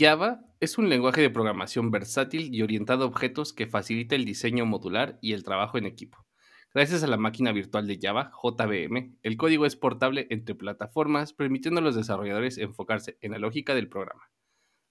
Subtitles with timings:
[0.00, 4.64] Java es un lenguaje de programación versátil y orientado a objetos que facilita el diseño
[4.64, 6.24] modular y el trabajo en equipo.
[6.72, 11.80] Gracias a la máquina virtual de Java, JVM, el código es portable entre plataformas, permitiendo
[11.80, 14.30] a los desarrolladores enfocarse en la lógica del programa.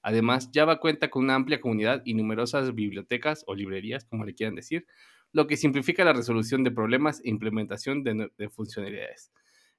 [0.04, 4.54] Además, Java cuenta con una amplia comunidad y numerosas bibliotecas o librerías, como le quieran
[4.54, 4.86] decir,
[5.32, 9.32] lo que simplifica la resolución de problemas e implementación de, de funcionalidades.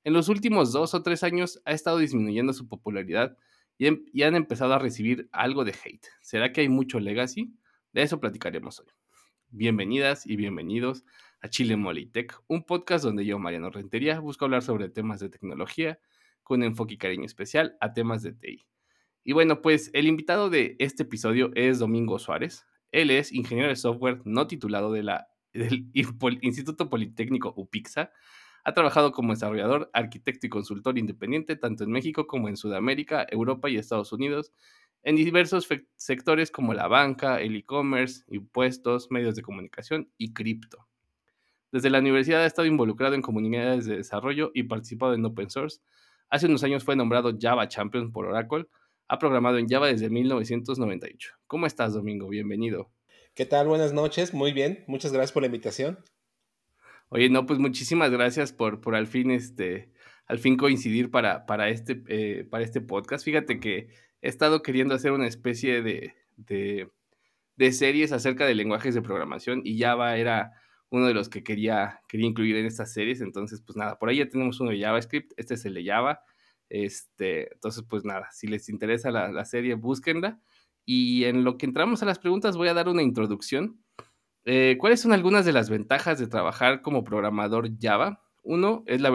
[0.03, 3.37] En los últimos dos o tres años ha estado disminuyendo su popularidad
[3.83, 6.07] Em, y, han empezado a recibir algo de hate.
[6.21, 7.55] ¿Será que hay mucho legacy?
[7.95, 8.89] De eso platicaremos hoy.
[9.49, 11.07] Bienvenidas y bienvenidos
[11.41, 15.99] a Chile Molitech, un podcast donde yo, Mariano Rentería, busco hablar sobre temas de tecnología
[16.43, 18.67] con enfoque y cariño especial a temas de TI.
[19.25, 22.67] Y bueno, pues el invitado de este episodio es Domingo Suárez.
[22.93, 28.13] Él es ingeniero de software no titulado de la, del Instituto Politécnico UPIXA
[28.65, 33.71] ha trabajado como desarrollador, arquitecto y consultor independiente tanto en México como en Sudamérica, Europa
[33.71, 34.53] y Estados Unidos,
[35.03, 40.87] en diversos sectores como la banca, el e-commerce, impuestos, medios de comunicación y cripto.
[41.73, 45.81] Desde la universidad ha estado involucrado en comunidades de desarrollo y participado en open source.
[46.29, 48.67] Hace unos años fue nombrado Java Champion por Oracle.
[49.09, 51.33] Ha programado en Java desde 1998.
[51.47, 52.29] ¿Cómo estás, Domingo?
[52.29, 52.91] Bienvenido.
[53.35, 53.69] ¿Qué tal?
[53.69, 54.35] Buenas noches.
[54.35, 54.85] Muy bien.
[54.89, 55.99] Muchas gracias por la invitación.
[57.11, 59.91] Oye, no, pues muchísimas gracias por, por al fin este,
[60.31, 63.25] al fin coincidir para, para, este, eh, para este podcast.
[63.25, 63.89] Fíjate que
[64.23, 69.81] he estado queriendo hacer una especie de, de, series acerca de lenguajes de programación y
[69.81, 70.53] Java era
[70.89, 73.21] uno de los que quería, quería incluir en estas series.
[73.21, 76.23] Entonces, pues nada, por ahí ya tenemos uno de JavaScript, este es el de Java.
[76.69, 80.41] Este, entonces, pues nada, si les interesa la, la serie, búsquenla.
[80.85, 83.80] Y en lo que entramos a las preguntas, voy a dar una introducción
[84.45, 88.23] eh, ¿Cuáles son algunas de las ventajas de trabajar como programador Java?
[88.43, 89.11] Uno es la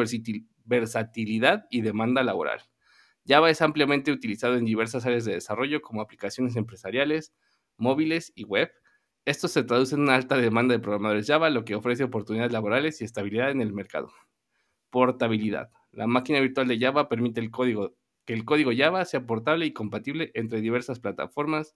[0.66, 2.62] versatilidad y demanda laboral.
[3.28, 7.34] Java es ampliamente utilizado en diversas áreas de desarrollo como aplicaciones empresariales,
[7.78, 8.72] móviles y web.
[9.26, 13.02] Esto se traduce en una alta demanda de programadores Java, lo que ofrece oportunidades laborales
[13.02, 14.12] y estabilidad en el mercado.
[14.92, 15.72] Portabilidad.
[15.92, 20.62] La máquina virtual de Java permite que el código Java sea portable y compatible entre
[20.62, 21.76] diversas plataformas,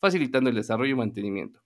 [0.00, 1.63] facilitando el desarrollo y mantenimiento.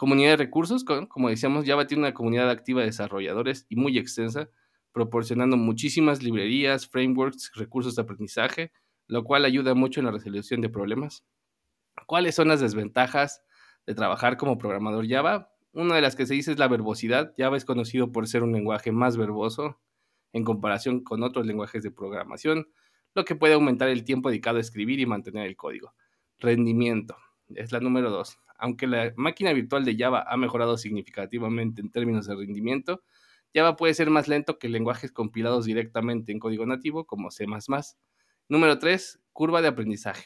[0.00, 4.48] Comunidad de recursos, como decíamos, Java tiene una comunidad activa de desarrolladores y muy extensa,
[4.92, 8.72] proporcionando muchísimas librerías, frameworks, recursos de aprendizaje,
[9.08, 11.26] lo cual ayuda mucho en la resolución de problemas.
[12.06, 13.42] ¿Cuáles son las desventajas
[13.86, 15.52] de trabajar como programador Java?
[15.72, 17.34] Una de las que se dice es la verbosidad.
[17.36, 19.82] Java es conocido por ser un lenguaje más verboso
[20.32, 22.70] en comparación con otros lenguajes de programación,
[23.14, 25.92] lo que puede aumentar el tiempo dedicado a escribir y mantener el código.
[26.38, 27.18] Rendimiento
[27.54, 32.26] es la número dos aunque la máquina virtual de Java ha mejorado significativamente en términos
[32.26, 33.02] de rendimiento,
[33.54, 37.46] Java puede ser más lento que lenguajes compilados directamente en código nativo como C++.
[38.48, 39.20] Número 3.
[39.32, 40.24] Curva de aprendizaje.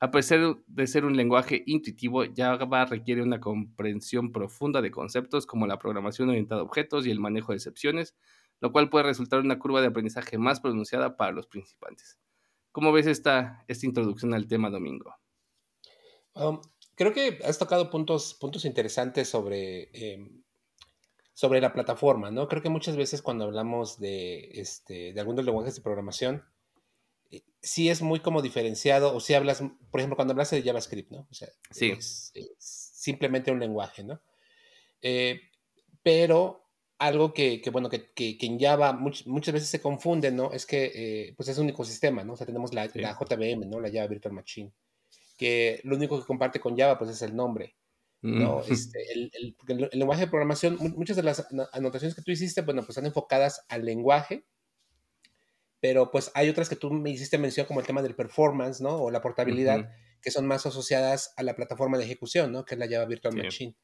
[0.00, 5.66] A pesar de ser un lenguaje intuitivo, Java requiere una comprensión profunda de conceptos como
[5.66, 8.16] la programación orientada a objetos y el manejo de excepciones,
[8.60, 12.18] lo cual puede resultar una curva de aprendizaje más pronunciada para los principiantes.
[12.70, 15.16] ¿Cómo ves esta, esta introducción al tema, Domingo?
[16.34, 16.60] Um,
[16.98, 20.42] creo que has tocado puntos, puntos interesantes sobre, em,
[21.32, 22.48] sobre la plataforma, ¿no?
[22.48, 26.44] Creo que muchas veces cuando hablamos de, este, de algunos lenguajes de programación,
[27.30, 31.12] eh, sí es muy como diferenciado, o si hablas, por ejemplo, cuando hablas de JavaScript,
[31.12, 31.28] ¿no?
[31.30, 31.92] O sea, sí.
[31.92, 34.20] es, simplemente un lenguaje, ¿no?
[35.00, 35.40] Eh,
[36.02, 36.64] pero
[36.98, 40.50] algo que, que bueno, que, que, en Java muchas veces se confunde, ¿no?
[40.50, 42.32] Es que, eh, pues es un ecosistema, ¿no?
[42.32, 43.78] O sea, tenemos la, la JVM, ¿no?
[43.78, 44.72] La Java Virtual Machine
[45.38, 47.76] que lo único que comparte con Java pues es el nombre.
[48.20, 48.62] ¿no?
[48.68, 52.90] Este, el, el, lenguaje de programación, muchas de las anotaciones que tú hiciste, bueno, pues
[52.90, 54.44] están enfocadas al lenguaje,
[55.80, 58.96] pero pues hay otras que tú me hiciste mención como el tema del performance, ¿no?
[58.96, 62.64] O la portabilidad, que son más asociadas a la plataforma de ejecución, ¿no?
[62.64, 63.76] Que es la Java Virtual Machine.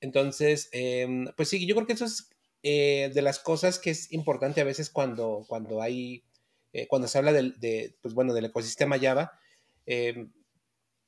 [0.00, 2.28] Entonces, em, pues sí, yo creo que eso es
[2.64, 6.24] eh, de las cosas que es importante a veces cuando, cuando hay,
[6.72, 9.38] eh, cuando se habla del, de, pues bueno, del ecosistema Java,
[9.86, 10.26] eh,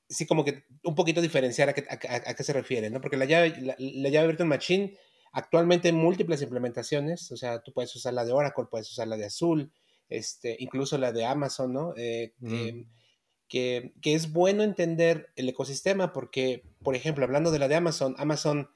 [0.09, 3.01] sí como que un poquito diferenciar a qué, a, qué se refiere, ¿no?
[3.01, 4.97] Porque la llave, la, llave Virtual Machine
[5.33, 9.17] actualmente en múltiples implementaciones, o sea, tú puedes usar la de Oracle, puedes usar la
[9.17, 9.73] de Azul,
[10.09, 11.95] este, incluso la de Amazon, ¿no?
[11.97, 12.87] Eh, em,
[13.49, 18.15] que, que, es bueno entender el ecosistema porque, por ejemplo, hablando de la de Amazon,
[18.19, 18.71] Amazon,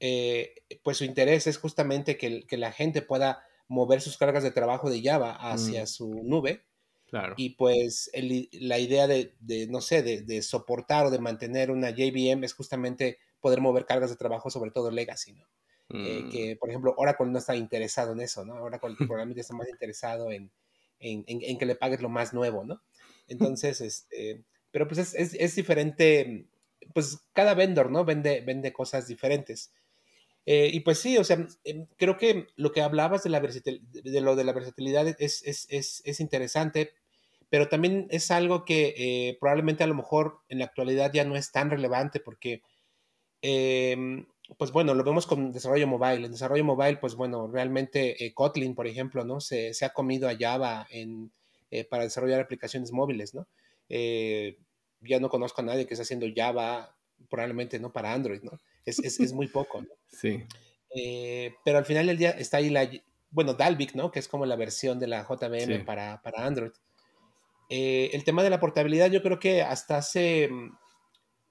[0.00, 4.50] eh, pues su interés es justamente que, que, la gente pueda mover sus cargas de
[4.50, 5.86] trabajo de Java hacia mm.
[5.86, 6.64] su nube
[7.36, 8.10] y pues
[8.52, 9.34] la idea de,
[9.68, 14.16] no sé, de, soportar o de mantener una JVM es justamente poder mover cargas de
[14.16, 15.46] trabajo, sobre todo legacy, ¿no?
[15.94, 16.58] Eh, que, mm.
[16.58, 18.54] por ejemplo, Oracle no está interesado en eso, ¿no?
[18.62, 20.50] Oracle probablemente está más interesado en,
[21.00, 22.82] en, que le pagues lo más nuevo, ¿no?
[23.28, 26.46] Entonces, este, pero pues es, es, es diferente,
[26.94, 28.06] pues cada vendor, ¿no?
[28.06, 29.72] Vende, vende cosas diferentes.
[30.44, 34.20] Eh, y pues sí, o sea, em, creo que lo que hablabas de, la de
[34.20, 36.94] lo de la versatilidad es, es, es, es, interesante,
[37.52, 41.36] pero también es algo que eh, probablemente a lo mejor en la actualidad ya no
[41.36, 42.62] es tan relevante porque,
[43.42, 44.24] eh,
[44.56, 46.24] pues bueno, lo vemos con desarrollo mobile.
[46.24, 49.42] En desarrollo mobile, pues bueno, realmente eh, Kotlin, por ejemplo, ¿no?
[49.42, 51.30] Se, se, ha comido a Java en,
[51.90, 53.46] para desarrollar aplicaciones móviles, ¿no?
[53.86, 56.96] ya no conozco a nadie que esté haciendo Java,
[57.28, 57.92] probablemente, ¿no?
[57.92, 58.52] Para Android, ¿no?
[58.86, 59.88] Es, es, es muy poco, ¿no?
[60.08, 60.42] Sí.
[61.66, 62.88] pero al final del día está ahí la,
[63.28, 64.10] bueno, Dalvik, ¿no?
[64.10, 65.78] Que es como la versión de la JVM sí.
[65.84, 66.72] para, para Android.
[67.74, 70.76] Eh, el tema de la portabilidad yo creo que hasta hace mm,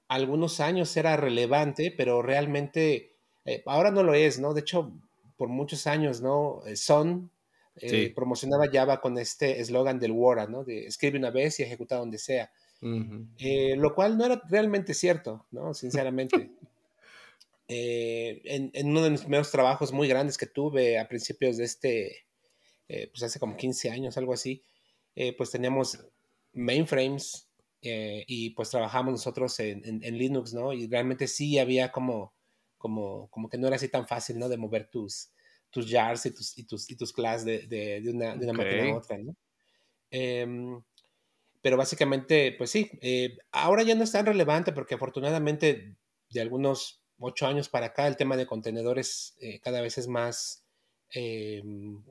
[0.07, 4.53] algunos años era relevante, pero realmente eh, ahora no lo es, ¿no?
[4.53, 4.93] De hecho,
[5.35, 6.61] por muchos años, ¿no?
[6.67, 7.31] Eh, Son
[7.75, 8.09] sí.
[8.09, 10.63] promocionaba Java con este eslogan del Wora, ¿no?
[10.63, 12.51] De escribe una vez y ejecuta donde sea.
[12.83, 13.75] Uh -huh.
[13.77, 15.73] lo cual no era realmente cierto, ¿no?
[15.73, 16.35] Sinceramente.
[17.67, 22.25] en, en, uno de mis primeros trabajos muy grandes que tuve a principios de este,
[22.87, 24.63] pues hace como 15 años, algo así,
[25.37, 26.10] pues teníamos
[26.53, 27.47] mainframes
[27.81, 30.73] eh, y pues trabajamos nosotros en, en, en, Linux, ¿no?
[30.73, 32.33] Y realmente sí había como,
[32.77, 34.49] como, como que no era así tan fácil, ¿no?
[34.49, 35.31] De mover tus,
[35.69, 38.53] tus jars y tus, y tus, y tus class de, de, de una, de una
[38.53, 38.65] okay.
[38.65, 39.35] máquina a otra, ¿no?
[40.11, 40.45] Eh,
[41.61, 45.95] pero básicamente, pues sí, eh, ahora ya no es tan relevante porque afortunadamente
[46.29, 50.65] de algunos ocho años para acá el tema de contenedores eh, cada vez es más,
[51.11, 52.03] em,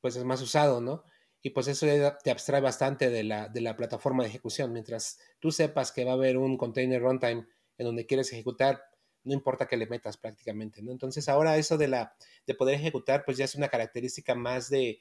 [0.00, 1.04] pues es más usado, ¿no?
[1.46, 1.86] Y pues eso
[2.22, 4.72] te abstrae bastante de la, de la plataforma de ejecución.
[4.72, 7.46] Mientras tú sepas que va a haber un container runtime
[7.76, 8.80] en donde quieres ejecutar,
[9.24, 10.90] no importa que le metas prácticamente, ¿no?
[10.90, 15.00] Entonces ahora eso de, la, de poder ejecutar, pues ya es una característica más de,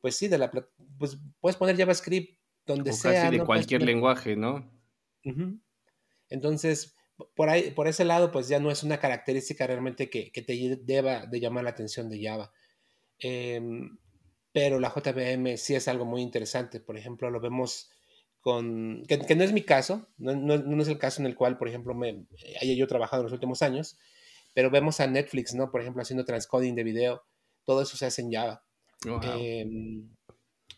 [0.00, 0.50] pues sí, de la,
[0.98, 3.12] pues puedes poner JavaScript donde o sea.
[3.12, 3.44] Casi de ¿no?
[3.44, 4.72] cualquier pues, lenguaje, ¿no?
[5.26, 5.60] Uh -huh.
[6.30, 6.96] Entonces,
[7.34, 10.78] por, ahí, por ese lado, pues ya no es una característica realmente que, que te
[10.84, 12.50] deba de llamar la atención de Java.
[13.18, 13.60] Eh,
[14.52, 16.80] pero la JVM sí es algo muy interesante.
[16.80, 17.90] Por ejemplo, lo vemos
[18.40, 21.36] con, que, que no es mi caso, no, no, no, es el caso en el
[21.36, 22.26] cual, por ejemplo, me
[22.60, 23.98] haya yo trabajado en los últimos años,
[24.52, 25.70] pero vemos a Netflix, ¿no?
[25.70, 27.22] Por ejemplo, haciendo transcoding de video,
[27.64, 28.64] todo eso se hace en Java.
[29.06, 29.20] Wow.
[29.24, 29.66] Eh,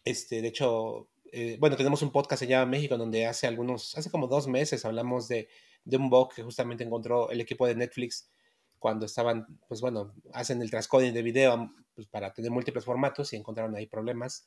[0.04, 4.10] este, de hecho, eh, bueno, tenemos un podcast en Java México donde hace algunos, hace
[4.10, 5.48] como dos meses hablamos de,
[5.84, 8.30] de un bug que justamente encontró el equipo de Netflix
[8.78, 13.36] cuando estaban, pues bueno, hacen el transcoding de video pues, para tener múltiples formatos y
[13.36, 14.46] encontraron ahí problemas.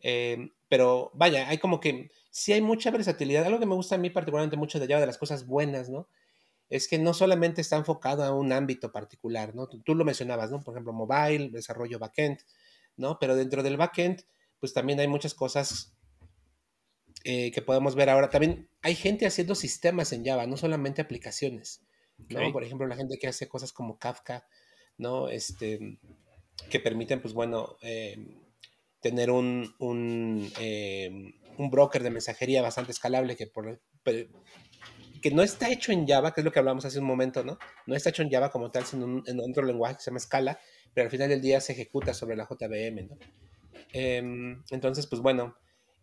[0.00, 3.44] Eh, pero vaya, hay como que sí hay mucha versatilidad.
[3.44, 6.08] Algo que me gusta a mí particularmente mucho de Java, de las cosas buenas, ¿no?
[6.68, 9.68] Es que no solamente está enfocado a un ámbito particular, ¿no?
[9.68, 10.60] Tú, tú lo mencionabas, ¿no?
[10.60, 12.40] Por ejemplo, mobile, desarrollo backend,
[12.96, 13.18] ¿no?
[13.18, 14.24] Pero dentro del backend,
[14.58, 15.96] pues también hay muchas cosas
[17.28, 18.30] eh, que podemos ver ahora.
[18.30, 21.82] También hay gente haciendo sistemas en Java, no solamente aplicaciones.
[22.28, 22.52] ¿no?
[22.52, 24.46] Por ejemplo, la gente que hace cosas como Kafka,
[24.96, 25.28] ¿no?
[25.28, 25.98] Este,
[26.70, 28.16] que permiten, pues bueno, eh,
[29.00, 35.70] tener un, un, eh, un, broker de mensajería bastante escalable que, por, que no está
[35.70, 37.58] hecho en Java, que es lo que hablamos hace un momento, ¿no?
[37.86, 40.58] No está hecho en Java como tal, sino en, otro lenguaje que se llama Scala,
[40.92, 43.18] pero al final del día se ejecuta sobre la JVM, ¿no?
[43.92, 44.22] Eh,
[44.70, 45.56] entonces, pues bueno,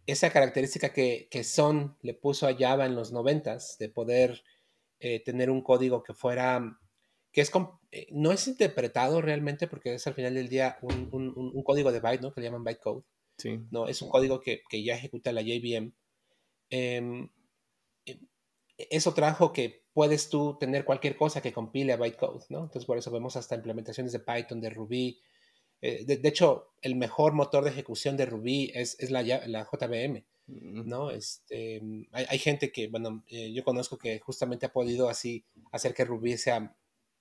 [0.05, 4.43] esa característica que, que Son le puso a Java en los noventas, de poder
[4.99, 6.79] eh, tener un código que fuera,
[7.33, 7.51] que es,
[7.91, 11.91] eh, no es interpretado realmente porque es al final del día un, un, un código
[11.91, 12.31] de byte, ¿no?
[12.31, 13.03] Que le llaman bytecode.
[13.37, 13.59] Sí.
[13.71, 15.91] No, es un código que, que ya ejecuta la JVM.
[16.69, 17.29] Eh,
[18.77, 22.59] eso trajo que puedes tú tener cualquier cosa que compile a bytecode, ¿no?
[22.59, 25.19] Entonces por eso vemos hasta implementaciones de Python, de Ruby.
[25.81, 29.67] Eh, de, de, hecho, el mejor motor de ejecución de Ruby es, es la, la
[29.71, 30.23] JVM.
[30.45, 31.09] ¿no?
[31.09, 35.93] Este, hay, hay, gente que, bueno, eh, yo conozco que justamente ha podido así hacer
[35.93, 36.75] que Ruby sea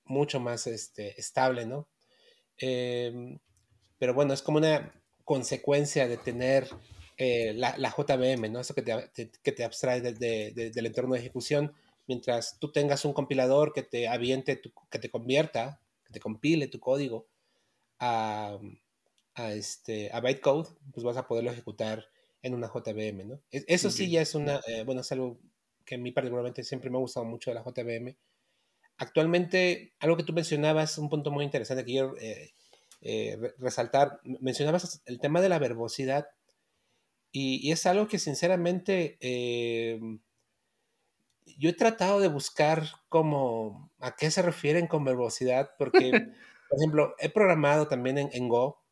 [0.05, 1.89] mucho más este, estable, ¿no?
[2.59, 3.39] Eh,
[3.99, 4.93] pero bueno, es como una
[5.25, 6.69] consecuencia de tener
[7.17, 8.61] eh, la, la, JVM, ¿no?
[8.61, 11.73] Eso que te, que te abstrae de, de, de, del entorno de ejecución,
[12.07, 16.67] mientras tú tengas un compilador que te aviente, tu, que te convierta, que te compile
[16.69, 17.29] tu código
[17.99, 18.59] a,
[19.35, 22.09] a, este, a bytecode, pues vas a poderlo ejecutar
[22.43, 23.41] en una JVM, ¿no?
[23.51, 25.39] Eso sí ya es una, eh, bueno, es algo
[25.85, 28.17] que a mí particularmente siempre me ha gustado mucho de la JVM.
[28.99, 32.53] Actualmente, algo que tú mencionabas, un punto muy interesante que quiero eh,
[33.01, 36.29] eh, resaltar, mencionabas el tema de la verbosidad
[37.33, 39.99] y, y es algo que sinceramente eh,
[41.59, 46.11] yo he tratado de buscar como a qué se refieren con verbosidad, porque,
[46.69, 48.83] por ejemplo, he programado también en, en Go,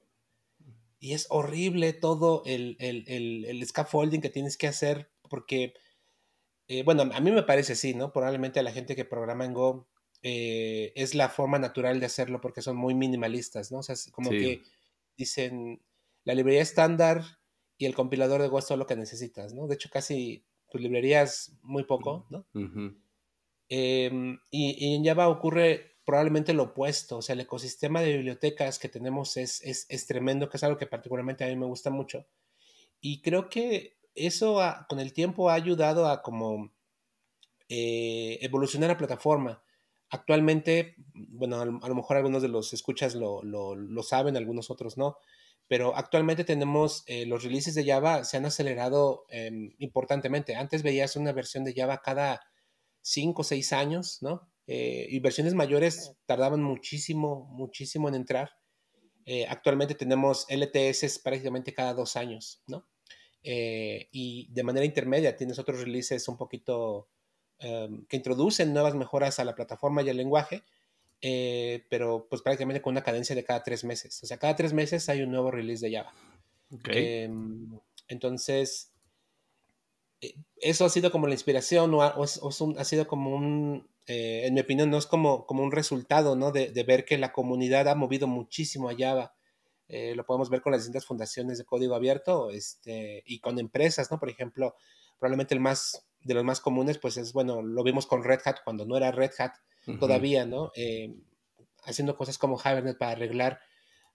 [0.99, 5.73] y es horrible todo el, el, el, el, scaffolding que tienes que hacer porque
[6.73, 8.13] eh, bueno, a mí me parece así, ¿no?
[8.13, 9.89] Probablemente a la gente que programa en Go
[10.23, 13.79] eh, es la forma natural de hacerlo porque son muy minimalistas, ¿no?
[13.79, 14.63] O sea, como que
[15.17, 15.83] dicen
[16.25, 17.23] la librería estándar
[17.79, 19.67] y el compilador de Go es todo lo que necesitas, ¿no?
[19.67, 22.45] De hecho, casi tu librería es muy poco, ¿no?
[23.69, 28.89] Em, y, en Java ocurre probablemente lo opuesto, o sea, el ecosistema de bibliotecas que
[28.89, 32.27] tenemos es, es, tremendo, que es algo que particularmente a mí me gusta mucho.
[33.01, 36.73] Y creo que eso con el tiempo ha ayudado a como
[37.69, 39.63] eh, evolucionar la plataforma.
[40.11, 45.19] Actualmente, bueno, a, lo mejor algunos de los escuchas lo, lo, saben, algunos otros no,
[45.69, 50.57] pero actualmente tenemos eh, los releases de Java se han acelerado em, importantemente.
[50.57, 52.41] Antes veías una versión de Java cada
[53.03, 54.51] 5 o 6 años, ¿no?
[54.67, 58.51] Eh, y versiones mayores tardaban muchísimo, muchísimo en entrar.
[59.49, 62.89] actualmente tenemos LTS prácticamente cada dos años, ¿no?
[63.43, 67.09] y de manera intermedia tienes otros releases un poquito
[67.63, 70.65] Em, que introducen nuevas mejoras a la plataforma y al lenguaje,
[71.21, 74.23] eh, pero pues prácticamente con una cadencia de cada tres meses.
[74.23, 76.15] O sea, cada tres meses hay un nuevo release de Java.
[76.87, 78.93] Em, entonces,
[80.23, 84.61] eh, eso ha sido como la inspiración o, ha, sido como un, eh, en mi
[84.61, 86.53] opinión, no es como, como un resultado, ¿no?
[86.53, 89.35] De, de, ver que la comunidad ha movido muchísimo a Java.
[89.89, 94.19] lo podemos ver con las distintas fundaciones de código abierto este, y con empresas, ¿no?
[94.19, 94.77] Por ejemplo,
[95.19, 98.59] probablemente el más de los más comunes, pues es, bueno, lo vimos con Red Hat
[98.65, 99.55] cuando no era Red Hat
[99.99, 100.71] todavía, ¿no?
[100.77, 101.15] Eh,
[101.85, 103.61] haciendo cosas como Hibernate para arreglar,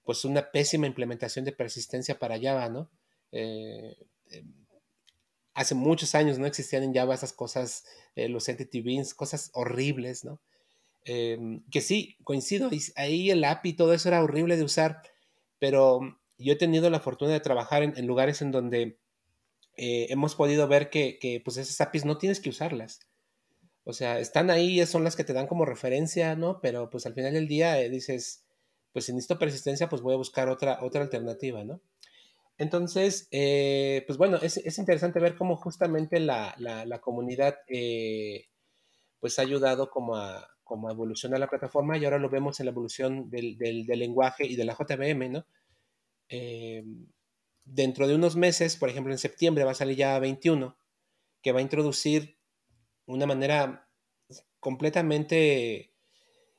[0.03, 2.89] pues, una pésima implementación de persistencia para Java, ¿no?
[3.31, 3.97] Eh,
[4.29, 4.43] eh,
[5.55, 7.85] hace muchos años no existían en Java esas cosas,
[8.15, 10.39] los entity beans, cosas horribles, ¿no?
[11.05, 15.03] que sí, coincido, ahí el API, todo eso era horrible de usar,
[15.59, 15.99] pero
[16.39, 18.97] yo he tenido la fortuna de trabajar en lugares en donde
[19.77, 22.99] eh, hemos podido ver que, que, pues esas APIs no tienes que usarlas.
[23.83, 26.59] O sea, están ahí, son las que te dan como referencia, ¿no?
[26.61, 28.45] Pero pues al final del día eh, dices,
[28.93, 31.81] pues si necesito persistencia, pues voy a buscar otra, otra alternativa, ¿no?
[32.57, 37.55] Entonces, eh, pues bueno, es, es, interesante ver cómo justamente la, la, comunidad
[39.19, 42.67] pues ha ayudado como a, como a evolucionar la plataforma y ahora lo vemos en
[42.67, 45.45] la evolución del, del, del lenguaje y de la JVM, ¿no?
[47.65, 50.77] Dentro de unos meses, por ejemplo en septiembre va a salir ya 21,
[51.41, 52.37] que va a introducir
[53.05, 53.89] una manera
[54.59, 55.91] completamente...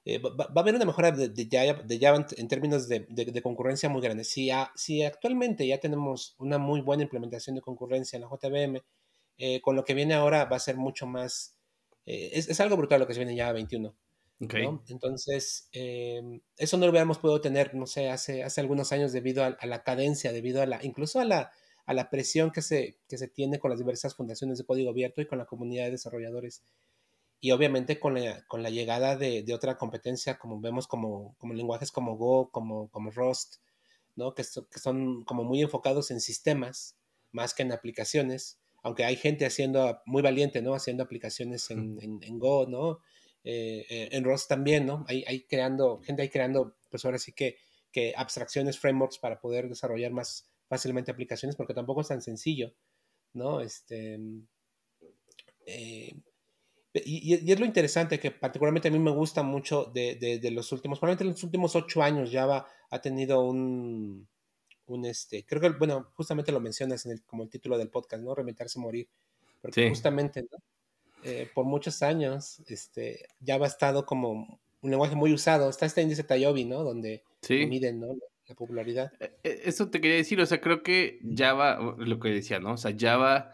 [0.04, 4.22] Eh, va, a haber una mejora de, de, Java, en términos de, concurrencia muy grande.
[4.22, 8.82] Si, si, actualmente ya tenemos una muy buena implementación de concurrencia en la JVM,
[9.38, 11.58] eh, con lo que viene ahora va a ser mucho más...
[12.04, 13.96] Eh, es, es, algo brutal lo que se viene en Java 21.
[14.38, 19.44] Entonces, em, eso no lo hubiéramos podido tener, no sé, hace, hace algunos años debido
[19.44, 21.52] a, la cadencia, debido a la, incluso a la,
[21.86, 25.22] a la presión que se, que se tiene con las diversas fundaciones de código abierto
[25.22, 26.62] y con la comunidad de desarrolladores.
[27.40, 31.54] Y obviamente con la, con la llegada de, de, otra competencia, como vemos como, como
[31.54, 33.56] lenguajes como Go, como, como Rust,
[34.16, 34.34] ¿no?
[34.34, 36.96] que, que son como muy enfocados en sistemas
[37.32, 40.74] más que en aplicaciones, aunque hay gente haciendo, muy valiente, ¿no?
[40.74, 43.00] Haciendo aplicaciones en, en, en Go, ¿no?
[43.48, 45.04] Eh, eh, en Rust también, ¿no?
[45.06, 47.58] Hay, hay, creando, gente ahí creando, pues ahora sí que,
[47.92, 52.74] que abstracciones, frameworks para poder desarrollar más fácilmente aplicaciones, porque tampoco es tan sencillo,
[53.34, 53.60] ¿no?
[53.60, 54.18] Este,
[55.64, 56.12] eh,
[56.92, 60.98] y, es lo interesante que particularmente a mí me gusta mucho de, de, los últimos,
[60.98, 64.26] probablemente en los últimos ocho años Java ha tenido un,
[64.86, 68.24] un este, creo que, bueno, justamente lo mencionas en el, como el título del podcast,
[68.24, 68.34] ¿no?
[68.34, 69.08] Remitarse a morir,
[69.62, 70.58] porque justamente, ¿no?
[71.24, 75.68] Eh, por muchos años, este, Java ha estado como un lenguaje muy usado.
[75.68, 76.84] Está este índice Tayobi, ¿no?
[76.84, 78.08] Donde miden, ¿no?
[78.48, 79.12] La popularidad.
[79.18, 82.74] E, e, eso te quería decir, o sea, creo que Java, lo que decía, ¿no?
[82.74, 83.50] O sea, Java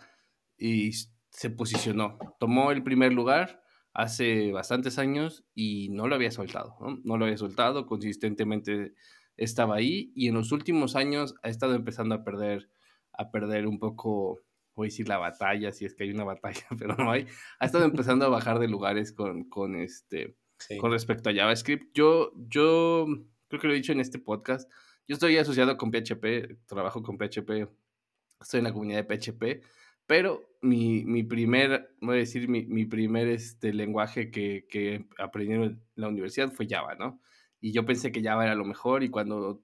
[0.58, 0.92] y
[1.30, 3.62] se posicionó, tomó el primer lugar
[3.94, 7.00] hace bastantes años y no lo había soltado, ¿no?
[7.04, 8.94] No lo había soltado, consistentemente
[9.36, 12.68] estaba ahí y en los últimos años ha estado empezando a perder,
[13.12, 14.40] a perder un poco
[14.82, 17.26] voy a decir la batalla, si es que hay una batalla, pero no hay,
[17.60, 20.36] ha estado empezando a bajar de lugares con, con, este,
[20.80, 21.94] con respecto a JavaScript.
[21.94, 23.06] Yo, yo
[23.48, 24.68] creo que lo he dicho en este podcast,
[25.06, 27.68] yo estoy asociado con PHP, trabajo con PHP,
[28.40, 29.64] estoy en la comunidad de PHP,
[30.06, 35.54] pero mi, mi primer, voy a decir, mi, mi primer este, lenguaje que, que aprendí
[35.54, 37.20] en la universidad fue Java, ¿no?
[37.60, 39.62] Y yo pensé que Java era lo mejor y cuando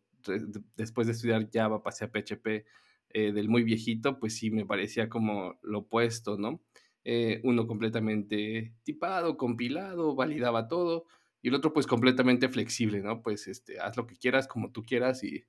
[0.76, 2.64] después de estudiar Java pasé a PHP,
[3.10, 6.60] eh, del muy viejito, pues sí me parecía como lo opuesto, ¿no?
[7.04, 11.06] Eh, uno completamente tipado, compilado, validaba todo,
[11.40, 13.22] y el otro pues completamente flexible, ¿no?
[13.22, 15.46] Pues este, haz lo que quieras, como tú quieras, y,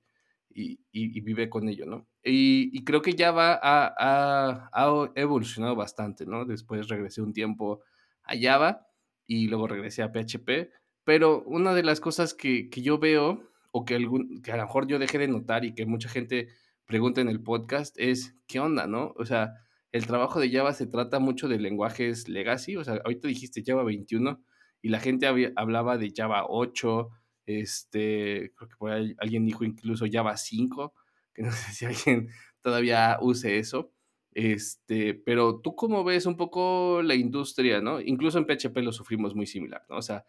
[0.52, 2.08] y, vive con ello, ¿no?
[2.24, 6.44] Y, creo que Java ha, ha, evolucionado bastante, ¿no?
[6.44, 7.82] Después regresé un tiempo
[8.24, 8.86] a Java
[9.26, 10.70] y luego regresé a PHP,
[11.04, 14.64] pero una de las cosas que, que yo veo, o que, algún, que a lo
[14.64, 16.48] mejor yo dejé de notar y que mucha gente
[16.90, 19.14] pregunta en el podcast, es, ¿qué onda, no?
[19.16, 19.54] O sea,
[19.92, 23.84] el trabajo de Java se trata mucho de lenguajes legacy, o sea, ahorita dijiste Java
[23.84, 24.42] 21
[24.82, 27.08] y la gente hablaba de Java 8,
[27.46, 30.92] este, creo que por ahí alguien dijo incluso Java 5,
[31.32, 32.28] que no sé si alguien
[32.60, 33.92] todavía use eso.
[34.32, 38.00] Este, pero tú cómo ves un poco la industria, ¿no?
[38.00, 39.96] Incluso en PHP lo sufrimos muy similar, ¿no?
[39.96, 40.24] O sea,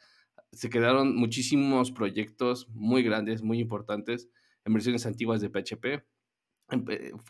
[0.52, 4.30] se quedaron muchísimos proyectos muy grandes, muy importantes
[4.64, 6.04] en versiones antiguas de PHP.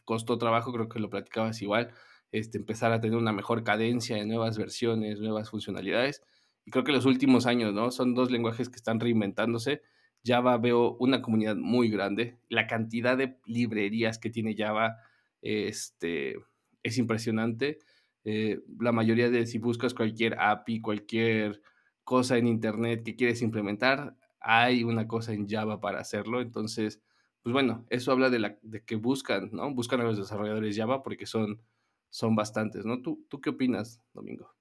[0.06, 1.92] Costó trabajo, creo que lo platicabas igual,
[2.32, 6.24] este, empezar a tener una mejor cadencia de nuevas versiones, nuevas funcionalidades.
[6.66, 7.92] Y creo que los últimos años, ¿no?
[7.92, 9.82] Son dos lenguajes que están reinventándose.
[10.24, 12.38] Java veo una comunidad muy grande.
[12.50, 14.98] La cantidad de librerías que tiene Java
[15.42, 16.36] este,
[16.84, 17.80] es impresionante.
[18.24, 21.62] Eh, la mayoría de si buscas cualquier API, cualquier
[22.04, 26.42] cosa en Internet que quieres implementar, hay una cosa en Java para hacerlo.
[26.42, 27.02] Entonces,
[27.44, 29.74] pues bueno, eso habla de, la, de que buscan, ¿no?
[29.74, 31.62] Buscan a los desarrolladores Java porque son,
[32.10, 33.02] son bastantes, ¿no?
[33.02, 34.54] ¿Tú, ¿Tú qué opinas, Domingo?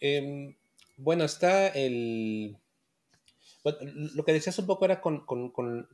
[0.00, 0.56] Em,
[0.96, 2.56] bueno, está el...
[3.64, 5.88] lo que decías un poco era con,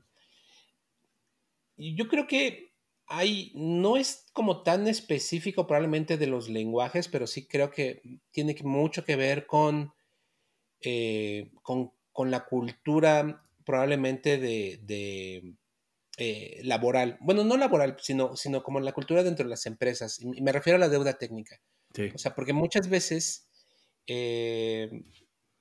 [1.76, 2.72] Yo creo que
[3.06, 8.56] hay, no es como tan específico probablemente de los lenguajes, pero sí creo que tiene
[8.62, 9.92] mucho que ver con,
[10.80, 11.92] eh, con,
[12.30, 15.54] la cultura probablemente de,
[16.16, 17.18] eh, laboral.
[17.20, 20.20] Bueno, no laboral, sino, sino como la cultura dentro de las empresas.
[20.20, 21.60] Y me refiero a la deuda técnica.
[22.14, 23.48] O sea, porque muchas veces
[24.06, 24.90] eh,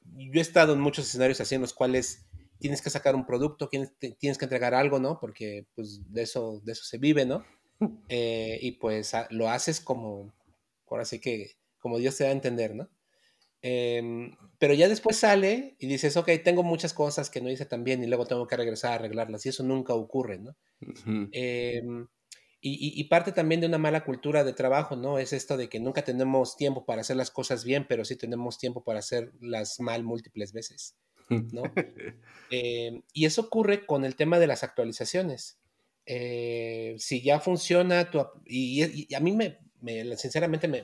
[0.02, 2.26] yo he estado en muchos escenarios así en los cuales
[2.60, 5.20] tienes que sacar un producto, tienes, tienes que entregar algo, ¿no?
[5.20, 7.46] Porque pues de eso, de eso se vive, ¿no?
[8.08, 10.34] Eh, y pues lo haces como,
[10.88, 12.88] ahora sí que, como Dios te da a entender, ¿no?
[13.66, 17.86] Em, pero ya después sale y dices, ok, tengo muchas cosas que no hice tan
[17.86, 20.56] bien y luego tengo que regresar a arreglarlas y eso nunca ocurre, ¿no?
[22.66, 25.20] Y, parte también de una mala cultura de trabajo, ¿no?
[25.20, 28.58] Es esto de que nunca tenemos tiempo para hacer las cosas bien, pero sí tenemos
[28.58, 30.96] tiempo para hacerlas mal múltiples veces,
[31.30, 31.64] ¿no?
[32.56, 35.58] Eh, y eso ocurre con el tema de las actualizaciones.
[36.06, 39.58] Eh, si ya funciona, tu, y, a mí me,
[40.16, 40.84] sinceramente, me,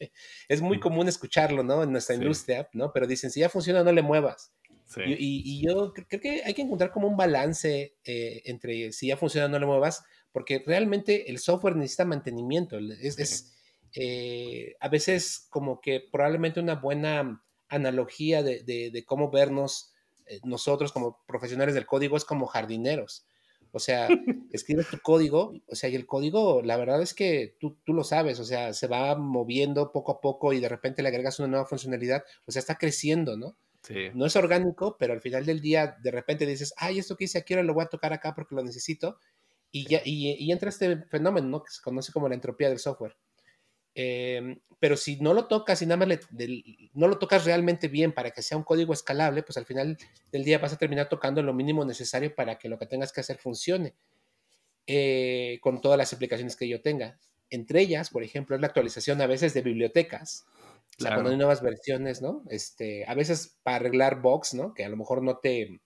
[0.48, 1.82] es muy común escucharlo, ¿no?
[1.82, 2.92] En nuestra industria, ¿no?
[2.92, 4.52] Pero dicen, si ya funciona, no le muevas.
[5.06, 9.48] Y, yo creo que hay que encontrar como un balance eh, entre si ya funciona,
[9.48, 12.78] no le muevas, porque realmente el software necesita mantenimiento.
[12.78, 13.54] Es,
[13.94, 19.92] eh, a veces como que probablemente una buena analogía de, cómo vernos
[20.26, 23.26] eh, nosotros como profesionales del código es como jardineros.
[23.74, 24.08] O sea,
[24.52, 28.04] escribes tu código, o sea, y el código, la verdad es que tú, tú, lo
[28.04, 31.48] sabes, o sea, se va moviendo poco a poco y de repente le agregas una
[31.48, 33.56] nueva funcionalidad, o sea, está creciendo, ¿no?
[33.82, 34.10] Sí.
[34.14, 37.38] No es orgánico, pero al final del día, de repente dices, ay, esto que hice
[37.38, 39.18] aquí ahora lo voy a tocar acá porque lo necesito,
[39.72, 41.62] y, ya, y, entra este fenómeno ¿no?
[41.64, 43.16] que se conoce como la entropía del software.
[43.94, 46.18] Em, pero si no lo tocas y nada más
[46.92, 49.96] no lo tocas realmente bien para que sea un código escalable, pues al final
[50.32, 53.20] del día vas a terminar tocando lo mínimo necesario para que lo que tengas que
[53.20, 53.94] hacer funcione
[54.86, 57.18] eh, con todas las aplicaciones que yo tenga.
[57.50, 60.44] Entre ellas, por ejemplo, es la actualización a veces de bibliotecas.
[60.98, 62.44] O sea, cuando hay nuevas versiones, ¿no?
[62.50, 64.74] Este, a veces para arreglar bugs, ¿no?
[64.74, 65.80] Que a lo mejor no te...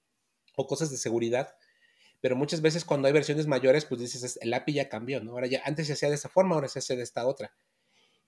[0.57, 1.55] o cosas de seguridad
[2.21, 5.33] pero muchas veces cuando hay versiones mayores, pues dices, el API ya cambió, ¿no?
[5.33, 7.53] Ahora ya, antes se hacía de esta forma, ahora se hace de esta otra.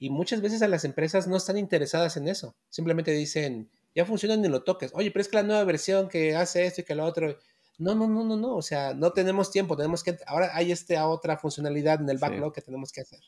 [0.00, 2.56] Y muchas veces a las empresas no están interesadas en eso.
[2.70, 4.90] Simplemente dicen, ya funciona ni lo toques.
[4.94, 7.38] Oye, pero es que la nueva versión que hace esto y que lo otro.
[7.78, 8.56] No, no, no, no, no.
[8.56, 9.76] O sea, no tenemos tiempo.
[9.76, 10.18] Tenemos que.
[10.26, 13.20] Ahora hay esta otra funcionalidad en el backlog que tenemos que hacer.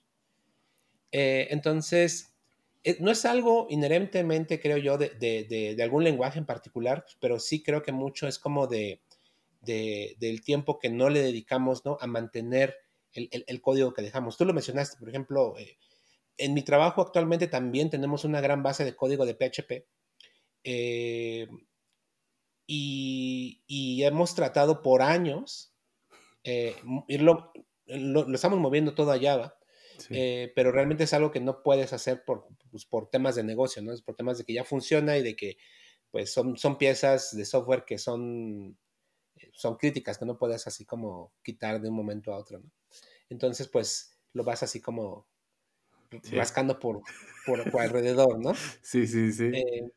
[1.13, 2.33] Eh, entonces,
[2.85, 7.39] eh, no es algo inherentemente, creo yo, de, de, de, algún lenguaje en particular, pero
[7.39, 9.03] sí creo que mucho es como de
[9.61, 11.97] del tiempo que no le dedicamos ¿no?
[12.01, 12.75] a mantener
[13.13, 14.37] el, código que dejamos.
[14.37, 15.77] Tú lo mencionaste, por ejemplo, eh,
[16.45, 19.87] en mi trabajo actualmente también tenemos una gran base de código de PHP
[20.65, 21.49] eh,
[22.67, 25.75] y, hemos tratado por años
[26.45, 26.75] eh,
[27.07, 27.53] irlo,
[27.87, 29.57] lo, estamos moviendo todo a Java.
[30.09, 33.93] pero realmente es algo que no puedes hacer por, pues, por temas de negocio, ¿no?
[33.93, 35.57] Es por temas de que ya funciona y de que
[36.11, 38.77] pues son, son piezas de software que son
[39.53, 42.71] son críticas que no puedes así como quitar de un momento a otro, ¿no?
[43.29, 45.27] Entonces, pues lo vas así como
[46.33, 47.03] rascando por,
[47.46, 48.53] por, alrededor, ¿no?
[48.83, 49.46] Sí, sí, sí.
[49.46, 49.90] Eh,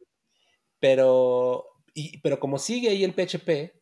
[0.80, 3.74] pero, y, pero como sigue ahí el PHP,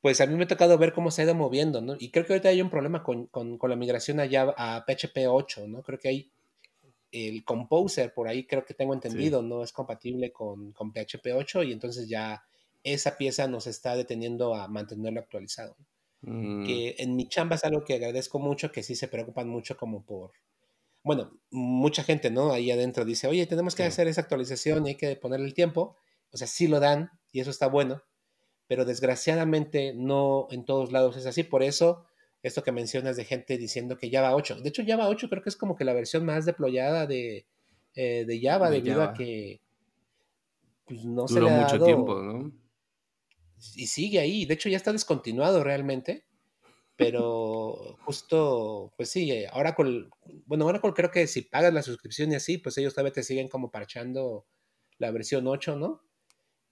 [0.00, 1.96] pues a mí me ha tocado ver cómo se ha ido moviendo, ¿no?
[1.98, 3.28] Y creo que ahorita hay un problema con,
[3.62, 5.82] la migración a, a PHP 8, ¿no?
[5.82, 6.32] Creo que hay
[7.12, 11.62] el Composer, por ahí creo que tengo entendido, no es compatible con, con, PHP 8
[11.64, 12.42] y entonces ya
[12.82, 15.76] esa pieza nos está deteniendo a mantenerlo actualizado.
[16.22, 16.64] Mm.
[16.64, 20.04] Que en mi chamba es algo que agradezco mucho, que sí se preocupan mucho como
[20.04, 20.32] por,
[21.02, 22.52] bueno, mucha gente, ¿no?
[22.52, 25.96] Ahí adentro dice, oye, tenemos que hacer esa actualización y hay que ponerle el tiempo.
[26.30, 28.02] O sea, sí lo dan y eso está bueno
[28.72, 31.42] pero desgraciadamente no en todos lados es así.
[31.42, 32.06] Por eso,
[32.42, 35.50] esto que mencionas de gente diciendo que Java 8, de hecho Java 8 creo que
[35.50, 37.46] es como que la versión más deployada de,
[37.94, 39.60] eh, Java, debido a que
[40.86, 42.50] pues, no se le ha mucho tiempo, ¿no?
[43.76, 46.24] Y sigue ahí, de hecho ya está descontinuado realmente,
[47.04, 50.10] pero justo, pues sí, ahora con,
[50.46, 53.48] bueno, Oracle creo que si pagas la suscripción y así, pues ellos todavía te siguen
[53.48, 54.46] como parchando
[54.98, 56.02] la versión 8, ¿no?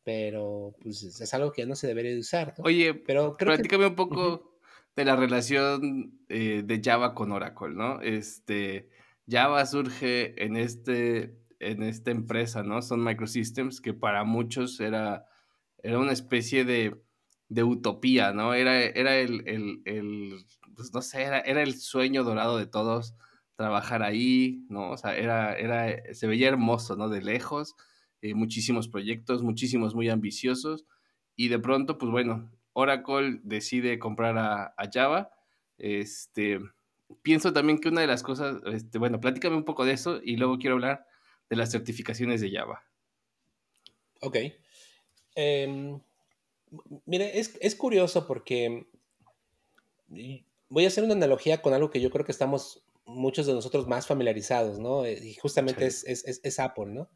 [0.04, 2.54] pero pues es algo que ya no se debería de usar.
[2.58, 4.58] Oye, pero platícame un poco
[4.96, 8.00] de la relación eh, de Java con Oracle, ¿no?
[8.00, 8.88] Este,
[9.28, 12.82] Java surge en, este, en esta empresa, ¿no?
[12.82, 15.26] Son Microsystems, que para muchos era,
[15.82, 17.00] era una especie de,
[17.50, 18.54] de utopía, ¿no?
[18.54, 23.14] Era, era el, el, el, pues no sé, era, era el sueño dorado de todos
[23.56, 24.92] trabajar ahí, ¿no?
[24.92, 27.10] O sea, era, era, se veía hermoso, ¿no?
[27.10, 27.76] De lejos
[28.22, 30.86] eh, muchísimos proyectos, muchísimos muy ambiciosos,
[31.36, 35.30] y de pronto, pues bueno, Oracle decide comprar a, Java.
[35.78, 36.60] Este,
[37.22, 40.36] pienso también que una de las cosas, este, bueno, platícame un poco de eso y
[40.36, 41.06] luego quiero hablar
[41.48, 42.84] de las certificaciones de Java.
[44.20, 44.36] Ok.
[45.34, 45.98] Em,
[47.06, 48.86] mire, es, es, curioso porque
[50.68, 53.86] voy a hacer una analogía con algo que yo creo que estamos muchos de nosotros
[53.86, 55.04] más familiarizados, ¿no?
[55.04, 57.10] Eh, y justamente es, es, es, Apple, ¿no?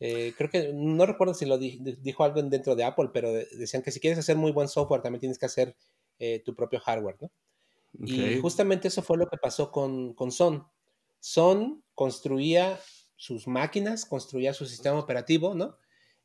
[0.00, 3.90] Eh, creo que no recuerdo si lo dijo alguien dentro de Apple, pero decían que
[3.90, 5.76] si quieres hacer muy buen software, también tienes que hacer
[6.18, 7.30] eh, tu propio hardware, ¿no?
[8.04, 10.66] Y justamente eso fue lo que pasó con, con Son.
[11.20, 12.78] Son construía
[13.16, 15.76] sus máquinas, construía su sistema operativo, ¿no?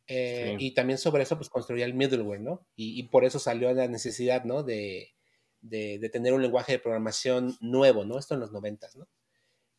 [0.07, 2.67] Eh, y también sobre eso, pues construía el middleware, ¿no?
[2.75, 4.63] Y, por eso salió la necesidad, ¿no?
[4.63, 5.13] De,
[5.61, 8.19] de, de, tener un lenguaje de programación nuevo, ¿no?
[8.19, 9.07] Esto en los noventas, ¿no?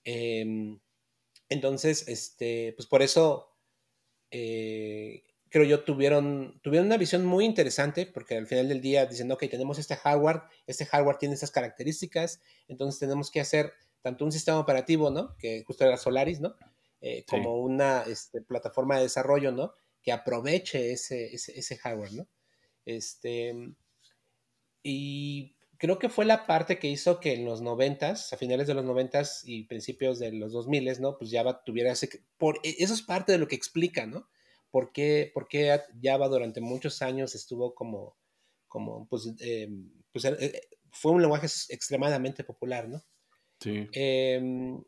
[0.04, 0.80] Em,
[1.48, 3.54] entonces, este, pues por eso
[4.30, 9.30] eh, creo yo, tuvieron, tuvieron una visión muy interesante, porque al final del día dicen,
[9.30, 14.32] ok, tenemos este hardware, este hardware tiene estas características, entonces tenemos que hacer tanto un
[14.32, 15.36] sistema operativo, ¿no?
[15.38, 16.56] Que justo era Solaris, ¿no?
[17.00, 19.74] Eh, como una este, plataforma de desarrollo, ¿no?
[20.04, 22.28] Que aproveche ese, ese, hardware, ¿no?
[22.84, 23.74] Este,
[24.82, 28.74] y creo que fue la parte que hizo que en los noventas, a finales de
[28.74, 31.18] los noventas y principios de los dos miles, ¿no?
[31.18, 32.08] Pues Java tuviera ese...
[32.36, 34.28] Por, e, eso es parte de lo que explica, ¿no?
[34.70, 38.16] ¿Por qué, por qué Java durante muchos años estuvo como,
[38.68, 39.68] como pues, eh,
[40.12, 43.02] pues eh, eh, fue un lenguaje extremadamente popular, ¿no?
[43.60, 43.88] Sí.
[43.92, 44.82] Em,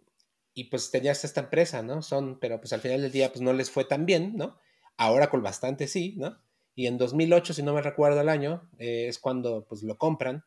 [0.55, 2.03] y pues tenías esta empresa, ¿no?
[2.03, 4.59] Son, pero pues al final del día pues no les fue tan bien, ¿no?
[4.97, 6.39] Ahora con bastante sí, ¿no?
[6.75, 10.45] Y en 2008, si no me recuerdo el año, es cuando pues lo compran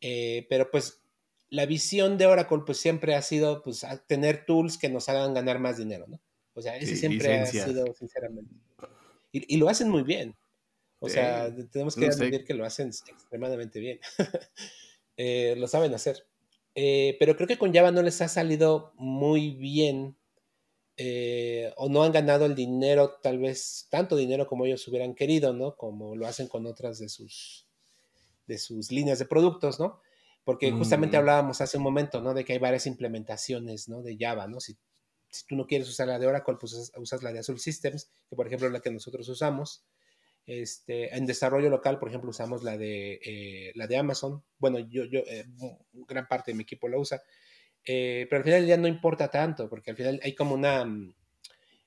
[0.00, 1.02] eh, pero pues
[1.50, 5.58] la visión de Oracle pues siempre ha sido pues tener tools que nos hagan ganar
[5.58, 6.20] más dinero, ¿no?
[6.54, 8.54] O sea, ese siempre ha sido, sinceramente.
[9.32, 10.36] Y, lo hacen muy bien.
[10.98, 14.00] O sea, tenemos que admitir que lo hacen extremadamente bien.
[15.22, 16.26] Eh, lo saben hacer.
[16.74, 20.16] Eh, pero creo que con Java no les ha salido muy bien
[21.76, 25.76] o no han ganado el dinero, tal vez tanto dinero como ellos hubieran querido, ¿no?
[25.76, 27.66] Como lo hacen con otras de sus,
[28.46, 30.00] de sus líneas de productos, ¿no?
[30.44, 31.20] Porque justamente mm.
[31.20, 32.34] hablábamos hace un momento, ¿no?
[32.34, 34.02] De que hay varias implementaciones, ¿no?
[34.02, 34.60] De Java, ¿no?
[34.60, 34.76] Si,
[35.30, 38.36] si tú no quieres usar la de Oracle, pues usas la de Azure Systems, que
[38.36, 39.84] por ejemplo es la que nosotros usamos.
[40.46, 44.42] Este, en desarrollo local, por ejemplo, usamos la de, eh, la de Amazon.
[44.58, 45.46] Bueno, yo, yo eh,
[46.08, 47.22] gran parte de mi equipo la usa.
[47.84, 51.14] Eh, pero al final ya no importa tanto, porque al final hay como una, mm,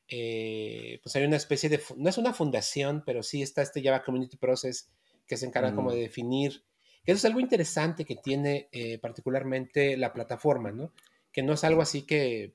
[0.08, 4.38] pues hay una especie de, no es una fundación, pero sí está este Java Community
[4.38, 4.90] Process
[5.28, 6.64] que se encarga como de definir,
[7.04, 10.94] que eso es algo interesante que tiene eh, particularmente la plataforma, ¿no?
[11.32, 12.54] Que no es algo así que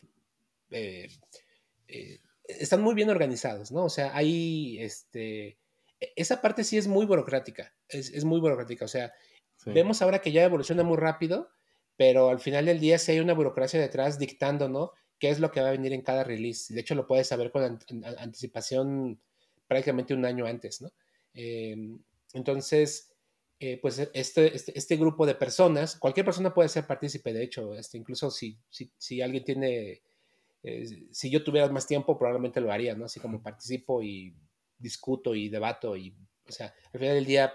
[0.71, 1.09] eh,
[1.89, 3.85] eh, están muy bien organizados, ¿no?
[3.85, 5.59] O sea, hay, este,
[6.01, 9.13] e, esa parte sí es muy burocrática, es, muy burocrática, o sea,
[9.67, 11.51] vemos ahora que ya evoluciona muy rápido,
[11.99, 14.93] pero al final del día sí hay una burocracia detrás dictando, ¿no?
[15.19, 16.73] ¿Qué es lo que va a venir en cada release?
[16.73, 17.81] De hecho, lo puedes saber con
[18.19, 19.21] anticipación
[19.67, 20.93] prácticamente un año antes, ¿no?
[21.35, 21.99] Em,
[22.35, 23.13] entonces,
[23.59, 27.43] eh, pues e, este, este, este, grupo de personas, cualquier persona puede ser partícipe, de
[27.43, 30.03] hecho, este, incluso si, si, si alguien tiene,
[30.63, 33.07] eh, si yo tuviera más tiempo, probablemente lo haría, ¿no?
[33.07, 34.37] Así como participo y
[34.79, 36.15] discuto y debato y,
[36.49, 37.53] o sea, al final del día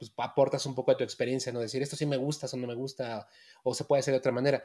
[0.00, 1.60] pues, aportas un poco de tu experiencia, ¿no?
[1.60, 3.28] Decir, esto sí me gusta, eso no me gusta,
[3.62, 4.64] o se puede hacer de otra manera.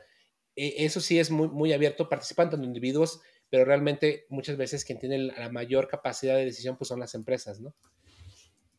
[0.55, 3.19] E, eso sí es muy, muy abierto, participan tanto individuos,
[3.49, 7.59] pero realmente muchas veces quien tiene la mayor capacidad de decisión pues son las empresas,
[7.59, 7.75] ¿no?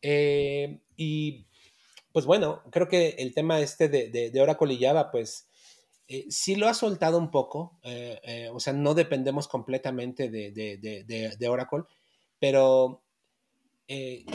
[0.01, 1.45] Eh, y
[2.11, 5.47] pues bueno, creo que el tema este de, de, Oracle y Java, pues
[6.07, 11.49] eh, sí lo ha soltado un poco, eh, o sea, no dependemos completamente de, de
[11.49, 11.83] Oracle,
[12.39, 13.03] pero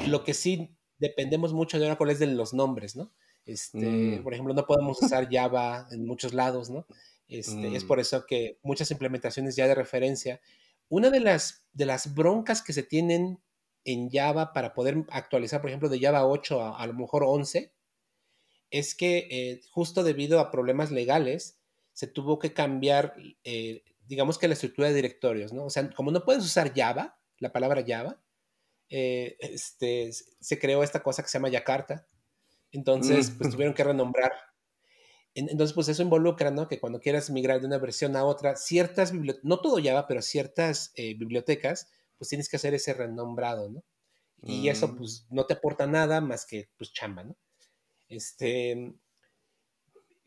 [0.06, 3.12] lo que sí dependemos mucho de Oracle es de los nombres, ¿no?
[3.44, 4.22] Este, mm.
[4.22, 6.86] Por ejemplo, no podemos usar Java en muchos lados, ¿no?
[7.26, 7.88] Este, es mm.
[7.88, 10.40] por eso que muchas implementaciones ya de referencia,
[10.88, 13.40] una de las, de las broncas que se tienen
[13.84, 17.72] en Java para poder actualizar, por ejemplo, de Java 8 a, a lo mejor 11,
[18.70, 21.58] es que eh, justo debido a problemas legales
[21.92, 25.64] se tuvo que cambiar, eh, digamos que la estructura de directorios, ¿no?
[25.64, 28.21] O sea, como no puedes usar Java, la palabra Java,
[28.94, 32.06] eh, este, se creó esta cosa que se llama Yakarta.
[32.70, 33.52] Entonces, pues mm.
[33.52, 34.32] tuvieron que renombrar.
[35.34, 36.68] Entonces, pues eso involucra, ¿no?
[36.68, 40.20] Que cuando quieras migrar de una versión a otra, ciertas bibliotecas, no todo Java, pero
[40.20, 43.82] ciertas bibliotecas, pues tienes que hacer ese renombrado, ¿no?
[44.42, 44.96] Y eso mm.
[44.96, 47.36] pues no te aporta nada más que pues chamba, ¿no?
[48.08, 48.94] Este,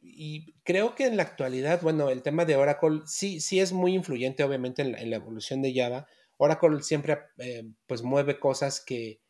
[0.01, 3.93] y creo que en la actualidad, bueno, el tema de Oracle sí, sí es muy
[3.93, 6.07] influyente obviamente en la, evolución de Java.
[6.37, 9.21] Oracle siempre eh, pues mueve cosas que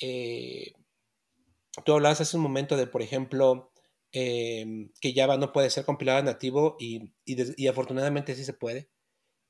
[0.00, 0.72] eh,
[1.84, 3.72] tú hablabas hace un momento de, por ejemplo,
[4.12, 8.88] eh, que Java no puede ser compilado nativo y, y afortunadamente sí se puede.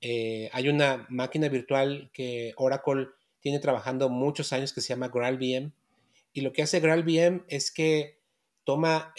[0.01, 3.09] Eh, hay una máquina virtual que Oracle
[3.41, 5.73] tiene trabajando muchos años que se llama GraalVM.
[6.33, 8.21] Y lo que hace GraalVM es que
[8.65, 9.15] toma,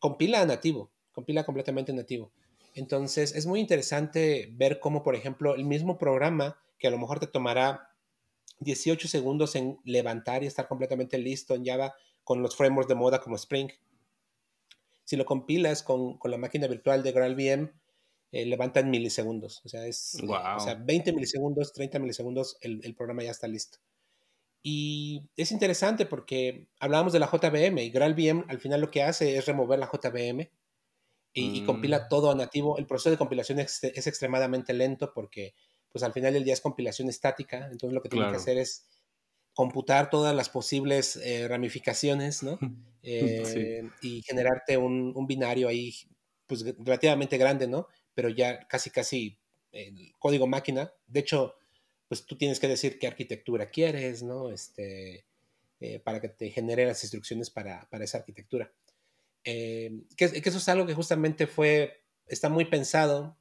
[0.00, 2.32] compila nativo, compila completamente nativo.
[2.74, 7.20] Entonces es muy interesante ver cómo, por ejemplo, el mismo programa que a lo mejor
[7.20, 7.94] te tomará
[8.60, 13.20] 18 segundos en levantar y estar completamente listo en Java con los frameworks de moda
[13.20, 13.70] como Spring.
[15.04, 17.72] Si lo compilas con, con la máquina virtual de GraalVM,
[18.32, 19.62] eh, levanta en milisegundos.
[19.64, 23.48] O sea, es eh, o sea, 20 milisegundos, 30 milisegundos, el, el, programa ya está
[23.48, 23.78] listo.
[24.62, 29.38] Y es interesante porque hablábamos de la JVM y GraalVM al final lo que hace
[29.38, 30.50] es remover la JVM
[31.32, 32.08] y, compila mm.
[32.08, 32.78] todo a nativo.
[32.78, 35.54] El proceso de compilación es, es, extremadamente lento porque
[35.90, 38.86] pues al final del día es compilación estática, entonces lo que tiene que hacer es
[39.54, 42.58] computar todas las posibles eh, ramificaciones, ¿no?
[44.02, 45.94] Y generarte un, un, binario ahí,
[46.46, 47.88] pues relativamente grande, ¿no?
[48.18, 49.38] pero ya casi, casi
[49.70, 50.92] el código máquina.
[51.06, 51.54] De hecho,
[52.08, 54.50] pues tú tienes que decir qué arquitectura quieres, ¿no?
[54.50, 55.24] Este,
[55.78, 58.72] eh, para que te genere las instrucciones para, para esa arquitectura.
[59.44, 63.36] Eh, que, que, eso es algo que justamente fue, está muy pensado.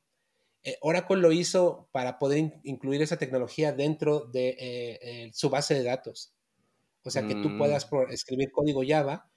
[0.63, 6.33] Eh, Oracle lo hizo para poder incluir esa tecnología dentro de su base de datos.
[7.03, 7.57] O sea, que tú mm.
[7.57, 9.29] puedas escribir código Java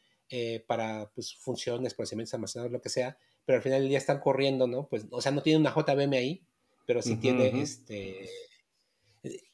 [0.66, 4.88] para pues, funciones, procedimientos almacenados, lo que sea, pero al final ya están corriendo, ¿no?
[4.88, 6.46] Pues, o sea, no tiene una JVM ahí,
[6.86, 8.28] pero sí tiene este.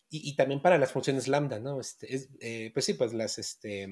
[0.09, 1.81] Y, también para las funciones lambda, ¿no?
[1.81, 3.89] Este, es, eh, pues sí, pues las, este,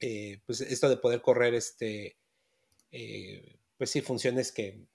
[0.00, 2.16] eh, pues esto de poder correr, este,
[2.92, 4.86] eh, pues sí, funciones que,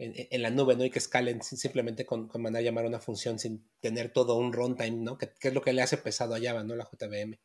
[0.00, 0.84] en, la nube, ¿no?
[0.84, 5.02] Y que escalen simplemente con, con, mandar llamar una función sin tener todo un runtime,
[5.02, 5.18] ¿no?
[5.18, 6.74] Que, que, es lo que le hace pesado a Java, ¿no?
[6.74, 7.38] La JVM.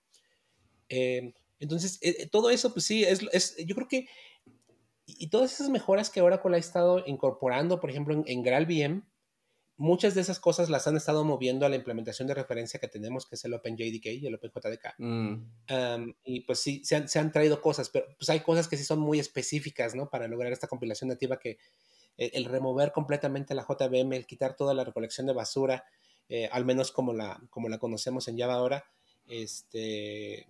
[1.60, 2.00] entonces,
[2.32, 4.08] todo eso, pues sí, es, es, yo creo que
[5.06, 9.04] y todas esas mejoras que Oracle ha estado incorporando, por ejemplo, en, en GraalVM,
[9.78, 13.26] muchas de esas cosas las han estado moviendo a la implementación de referencia que tenemos,
[13.26, 14.96] que es el OpenJDK y el OpenJDK.
[14.98, 16.14] Mm.
[16.24, 18.84] y pues sí, se han, se han, traído cosas, pero pues hay cosas que sí
[18.84, 20.10] son muy específicas, ¿no?
[20.10, 21.58] Para lograr esta compilación nativa que
[22.18, 25.86] el, remover completamente la JVM, el quitar toda la recolección de basura,
[26.30, 28.86] eh, al menos como la, como la conocemos en Java ahora,
[29.28, 30.48] este,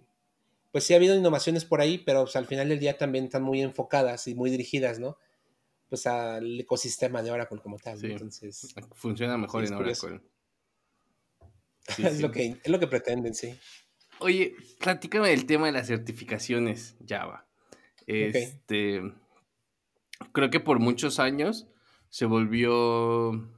[0.71, 3.43] pues sí ha habido innovaciones por ahí, pero pues, al final del día también están
[3.43, 5.17] muy enfocadas y muy dirigidas, ¿no?
[5.89, 8.03] Pues al ecosistema de Oracle como tal.
[8.03, 10.21] Entonces, funciona mejor en Oracle.
[11.97, 13.57] es, Lo que, es lo que pretenden, sí.
[14.19, 17.45] Oye, platícame del tema de las certificaciones Java.
[18.07, 19.01] Este,
[20.31, 21.67] creo que por muchos años
[22.09, 23.51] se volvió,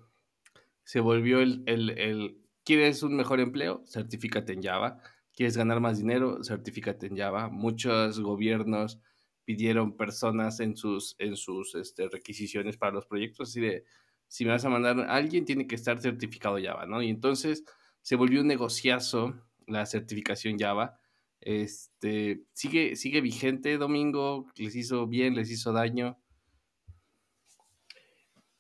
[0.83, 3.83] se volvió el, el, el, ¿quieres un mejor empleo?
[3.85, 5.01] Certifícate en Java
[5.37, 6.43] ¿Quieres ganar más dinero?
[6.43, 7.47] Certifícate en Java.
[7.47, 8.99] Muchos gobiernos
[9.45, 13.85] pidieron personas en sus, en sus este, requisiciones para los proyectos, así de,
[14.27, 17.03] si me vas a mandar a alguien, tiene que estar certificado Java, ¿no?
[17.03, 17.63] Y entonces
[18.01, 20.99] se volvió un negociazo la certificación Java.
[21.39, 26.17] Este, sigue, sigue vigente, Domingo, les hizo bien, les hizo daño.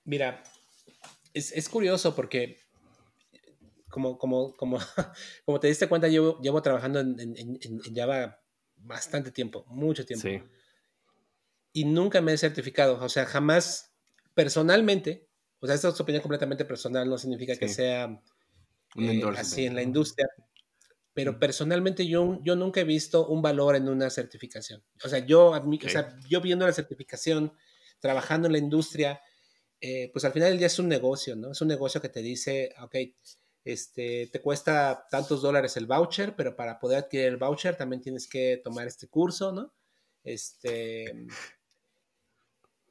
[0.07, 0.41] Mira,
[1.33, 2.57] es, es curioso porque
[3.89, 4.79] como, como, como,
[5.45, 8.39] como te diste cuenta, yo llevo trabajando en, en, Java
[8.77, 10.25] bastante tiempo, mucho tiempo.
[10.27, 10.41] Sí.
[11.73, 13.93] Y nunca me he certificado, o sea, jamás
[14.33, 15.27] personalmente,
[15.59, 18.21] o sea, esta es opinión completamente personal, no significa que sea
[18.95, 20.29] eh, así en la industria,
[21.13, 24.83] pero personalmente yo, yo nunca he visto un valor en una certificación.
[25.03, 27.51] O sea, yo, o sea, yo viendo la certificación,
[27.99, 29.19] trabajando en la industria,
[29.81, 31.51] eh, pues al final del día es un negocio, ¿no?
[31.51, 32.95] Es un negocio que te dice, ok,
[33.63, 38.27] este, te cuesta tantos dólares el voucher, pero para poder adquirir el voucher también tienes
[38.27, 39.73] que tomar este curso, ¿no?
[40.23, 41.13] Este,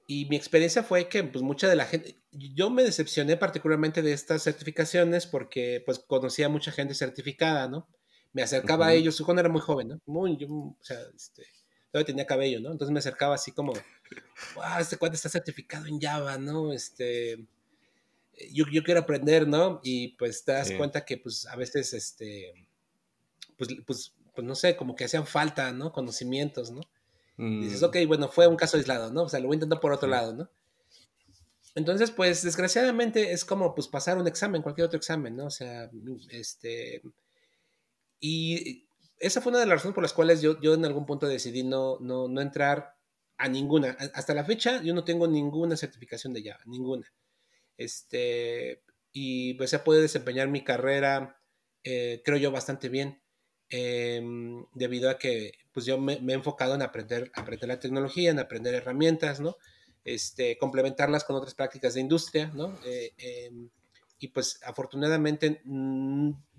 [0.06, 4.12] y mi experiencia fue que pues mucha de la gente, yo me decepcioné particularmente de
[4.12, 7.88] estas certificaciones porque pues conocía a mucha gente certificada, ¿no?
[8.32, 10.00] Me acercaba a ellos cuando era muy joven, ¿no?
[10.06, 11.42] Muy, yo, o sea, este,
[11.90, 12.70] todavía tenía cabello, ¿no?
[12.70, 13.72] Entonces me acercaba así como,
[14.54, 16.72] wow, este cuate está certificado en Java, ¿no?
[16.72, 17.38] Este,
[18.52, 19.80] yo, yo quiero aprender, ¿no?
[19.82, 22.52] Y pues te das cuenta que pues a veces, este,
[23.56, 25.92] pues, pues, pues no sé, como que hacían falta, ¿no?
[25.92, 26.80] Conocimientos, ¿no?
[27.38, 27.84] dices, mm.
[27.84, 29.24] ok, bueno, fue un caso aislado, ¿no?
[29.24, 30.48] O sea, lo voy a intentar por otro lado, ¿no?
[31.74, 35.46] Entonces, pues, desgraciadamente es como, pues, pasar un examen, cualquier otro examen, ¿no?
[35.46, 35.90] O sea,
[36.30, 37.02] este...
[38.18, 38.86] Y
[39.18, 41.62] esa fue una de las razones por las cuales yo, yo en algún punto decidí
[41.62, 42.95] no, no, no entrar
[43.38, 43.96] a ninguna.
[44.14, 47.06] Hasta la fecha yo no tengo ninguna certificación de Java, ninguna.
[47.76, 51.40] Este, y pues se puede desempeñar mi carrera,
[51.84, 53.22] eh, creo yo, bastante bien,
[53.68, 58.38] em, debido a que pues yo me, he enfocado en aprender, aprender la tecnología, en
[58.38, 59.56] aprender herramientas, ¿no?
[60.04, 62.78] Este, complementarlas con otras prácticas de industria, ¿no?
[62.84, 63.70] Eh, em,
[64.18, 65.60] y pues afortunadamente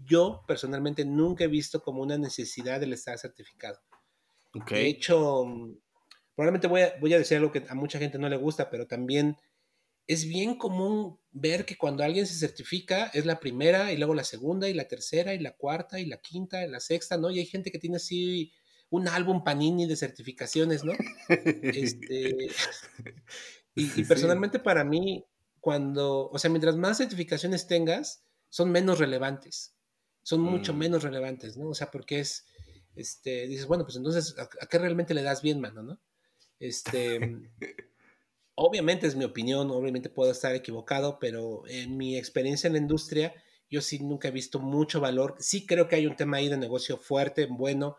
[0.05, 3.79] yo personalmente nunca he visto como una necesidad del estar certificado.
[4.69, 5.45] De hecho,
[6.38, 8.86] probablemente voy a, voy a decir algo que a mucha gente no le gusta, pero
[8.86, 9.38] también
[10.06, 14.23] es bien común ver que cuando alguien se certifica es la primera y luego la
[14.23, 17.32] segunda y la tercera y la cuarta y la quinta y la sexta, ¿no?
[17.32, 18.54] Y hay gente que tiene así
[18.91, 20.93] un álbum Panini de certificaciones, ¿no?
[21.28, 22.50] Este,
[23.76, 25.26] y, personalmente para mí,
[25.60, 29.76] cuando, o sea, mientras más certificaciones tengas, son menos relevantes,
[30.21, 30.78] son mucho mm.
[30.78, 31.69] menos relevantes, ¿no?
[31.69, 32.45] O sea, porque es,
[32.95, 36.00] este, dices, bueno, pues entonces, ¿a, qué realmente le das bien, mano, no?
[36.60, 37.20] Este,
[38.56, 43.34] obviamente es mi opinión, obviamente puedo estar equivocado, pero en mi experiencia en la industria,
[43.70, 45.36] yo sí nunca he visto mucho valor.
[45.39, 47.98] Sí creo que hay un tema ahí de negocio fuerte, bueno,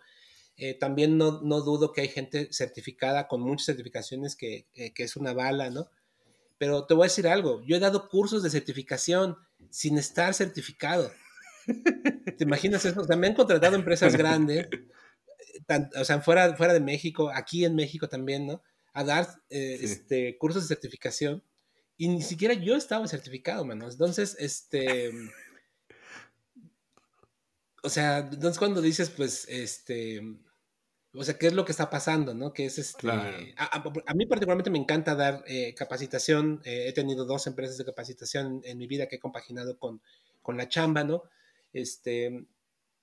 [0.56, 5.04] eh, también no, no, dudo que hay gente certificada con muchas certificaciones que, eh, que,
[5.04, 5.88] es una bala, ¿no?
[6.58, 9.36] Pero te voy a decir algo, yo he dado cursos de certificación
[9.70, 11.12] sin estar certificado.
[12.36, 13.00] ¿Te imaginas eso?
[13.00, 14.66] O sea, me han contratado empresas grandes,
[15.96, 18.62] o sea, fuera, fuera de México, aquí en México también, ¿no?
[18.92, 21.42] A dar eh, este, cursos de certificación
[21.96, 23.90] y ni siquiera yo estaba certificado, mano.
[23.90, 25.10] Entonces, este...
[27.82, 30.20] O sea, entonces cuando dices, pues, este,
[31.12, 32.52] o sea, qué es lo que está pasando, ¿no?
[32.52, 33.08] Que es este...
[33.08, 36.60] A, mí particularmente me encanta dar eh, capacitación.
[36.64, 40.00] Eh, he tenido dos empresas de capacitación en, mi vida que he compaginado con,
[40.40, 41.24] con la chamba, ¿no?
[41.72, 42.46] Este,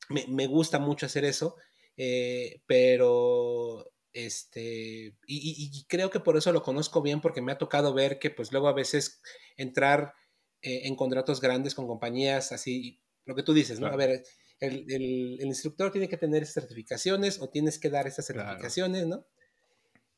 [0.09, 1.57] me, me gusta mucho hacer eso,
[1.97, 7.57] eh, pero este, y, y, creo que por eso lo conozco bien, porque me ha
[7.57, 9.21] tocado ver que pues luego a veces
[9.57, 10.13] entrar
[10.61, 13.85] en contratos grandes con compañías así, lo que tú dices, ¿no?
[13.85, 14.23] A ver,
[14.59, 19.25] el, instructor tiene que tener certificaciones o tienes que dar esas certificaciones, ¿no?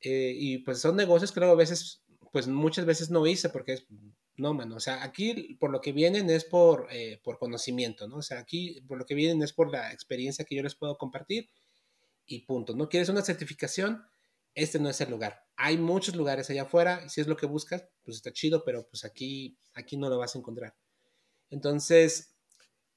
[0.02, 3.74] Eh, y pues son negocios que luego a veces, pues muchas veces no hice porque
[3.74, 3.88] es,
[4.36, 8.18] no, mano, o sea, aquí por lo que vienen es por, eh, por conocimiento, ¿no?
[8.18, 10.98] O sea, aquí por lo que vienen es por la experiencia que yo les puedo
[10.98, 11.50] compartir
[12.28, 12.76] y punto.
[12.76, 14.04] ¿No quieres una certificación?
[14.54, 15.46] Este no es el lugar.
[15.56, 18.88] Hay muchos lugares allá afuera y si es lo que buscas, pues está chido, pero
[18.88, 20.76] pues aquí, aquí no lo vas a encontrar.
[21.50, 22.36] Entonces,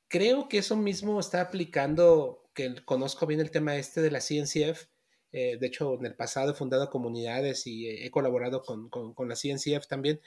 [0.09, 4.87] creo que eso mismo está aplicando, que conozco bien el tema este de la CNCF.
[5.33, 9.37] Eh, de hecho, en el pasado he fundado comunidades y he colaborado con, con, la
[9.37, 10.21] CNCF también,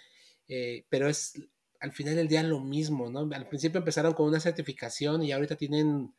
[0.47, 1.33] eh, pero es
[1.81, 3.29] al final del día lo mismo, ¿no?
[3.35, 6.13] Al principio empezaron con una certificación y ahorita tienen,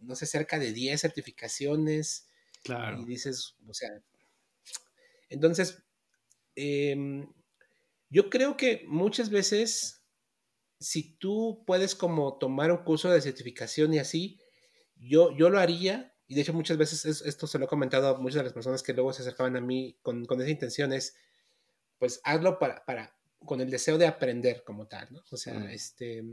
[0.00, 2.28] no sé, cerca de 10 certificaciones.
[2.62, 3.00] Claro.
[3.00, 3.90] Y dices, o sea,
[5.28, 5.82] entonces,
[6.54, 7.32] em,
[8.10, 9.96] yo creo que muchas veces
[10.78, 14.40] si tú puedes como tomar un curso de certificación y así,
[14.96, 18.18] yo, yo lo haría, y de hecho muchas veces esto se lo he comentado a
[18.18, 21.16] muchas de las personas que luego se acercaban a mí con, con esa intención, es,
[21.98, 25.22] pues hazlo para, para, con el deseo de aprender como tal, ¿no?
[25.30, 25.70] O sea, mm.
[25.70, 26.24] este,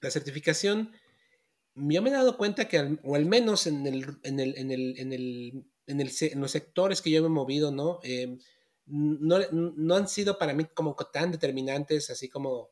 [0.00, 0.92] la certificación,
[1.74, 4.98] yo me he dado cuenta que, o al menos en, el, en, el, en, el,
[4.98, 8.00] en, el, en, el, en los sectores que yo me he movido, ¿no?
[8.02, 8.38] Em,
[8.86, 12.70] no, no han sido para mí como tan determinantes, así como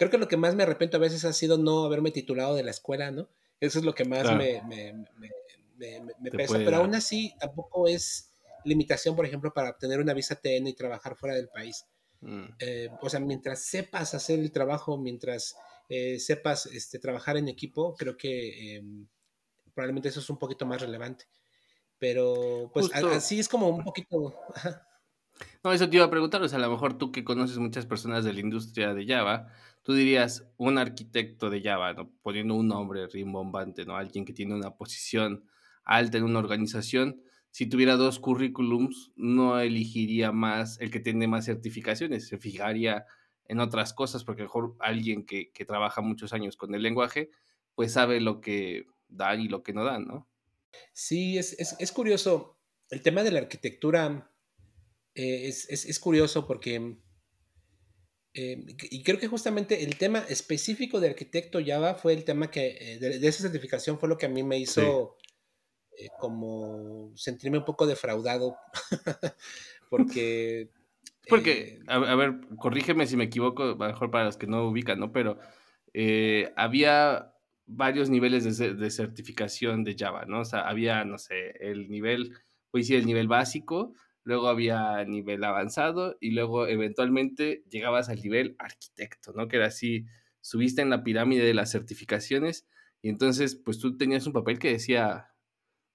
[0.00, 2.62] creo que lo que más me arrepiento a veces ha sido no haberme titulado de
[2.62, 3.28] la escuela, ¿no?
[3.60, 8.32] Eso es lo que más me, me, pesa, pero aún así tampoco es
[8.64, 11.84] limitación, por ejemplo, para obtener una visa TN y trabajar fuera del país.
[12.22, 12.44] Mm.
[12.60, 15.54] Eh, o sea, mientras sepas hacer el trabajo, mientras
[15.92, 19.08] eh, sepas este, trabajar en equipo, creo que em,
[19.74, 21.26] probablemente eso es un poquito más relevante.
[21.98, 24.34] Pero pues así es como un poquito...
[25.64, 27.86] No, eso te iba a preguntar, o sea, a lo mejor tú que conoces muchas
[27.86, 29.46] personas de la industria de Java,
[29.82, 32.12] tú dirías un arquitecto de Java, ¿no?
[32.20, 33.96] poniendo un nombre rimbombante, ¿no?
[33.96, 35.46] Alguien que tiene una posición
[35.82, 41.46] alta en una organización, si tuviera dos currículums, no elegiría más el que tiene más
[41.46, 43.06] certificaciones, se fijaría
[43.50, 47.30] en otras cosas, porque mejor alguien que, trabaja muchos años con el lenguaje,
[47.74, 50.28] pues sabe lo que dan y lo que no dan, ¿no?
[50.92, 52.60] Sí, es, curioso.
[52.90, 54.32] El tema de la arquitectura
[55.16, 56.96] eh, es, curioso porque,
[58.34, 62.76] eh, y creo que justamente el tema específico de arquitecto Java fue el tema que,
[62.80, 65.16] eh, de, esa certificación fue lo que a mí me hizo
[66.20, 68.56] como sentirme un poco defraudado,
[69.90, 70.70] porque
[71.30, 75.12] porque, eh, a, ver, corrígeme si me equivoco, mejor para los que no ubican, ¿no?
[75.12, 75.38] Pero
[75.94, 77.32] eh, había
[77.66, 80.40] varios niveles de, certificación de Java, ¿no?
[80.40, 82.30] O sea, había, no sé, el nivel,
[82.72, 88.20] voy a decir el nivel básico, luego había nivel avanzado y luego eventualmente llegabas al
[88.20, 89.48] nivel arquitecto, ¿no?
[89.48, 90.06] Que era así,
[90.40, 92.66] subiste en la pirámide de las certificaciones
[93.02, 95.30] y entonces, pues tú tenías un papel que decía,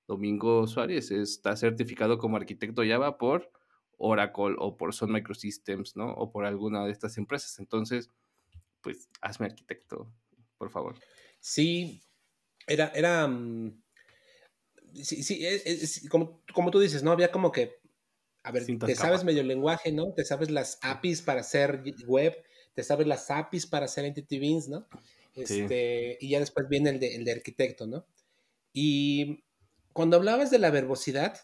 [0.08, 3.52] Domingo Suárez está certificado como arquitecto Java por
[3.98, 6.12] Oracle o por Sun Microsystems, ¿no?
[6.14, 7.60] O por alguna de estas empresas.
[7.60, 8.10] Entonces,
[8.82, 10.12] pues hazme arquitecto,
[10.58, 10.96] por favor.
[11.40, 12.02] Sí,
[12.68, 13.82] era, era, mm,
[14.94, 17.12] sí, sí, es, como, como, tú dices, ¿no?
[17.12, 17.80] Había como que,
[18.44, 20.14] a ver, te sabes medio lenguaje, ¿no?
[20.14, 22.36] Te sabes las APIs para hacer web,
[22.74, 24.88] te sabes las APIs para hacer Entity Beans, ¿no?
[25.34, 28.06] Este, Y ya después viene el de, el de arquitecto, ¿no?
[28.72, 29.44] Y
[29.94, 31.40] cuando hablabas de la verbosidad,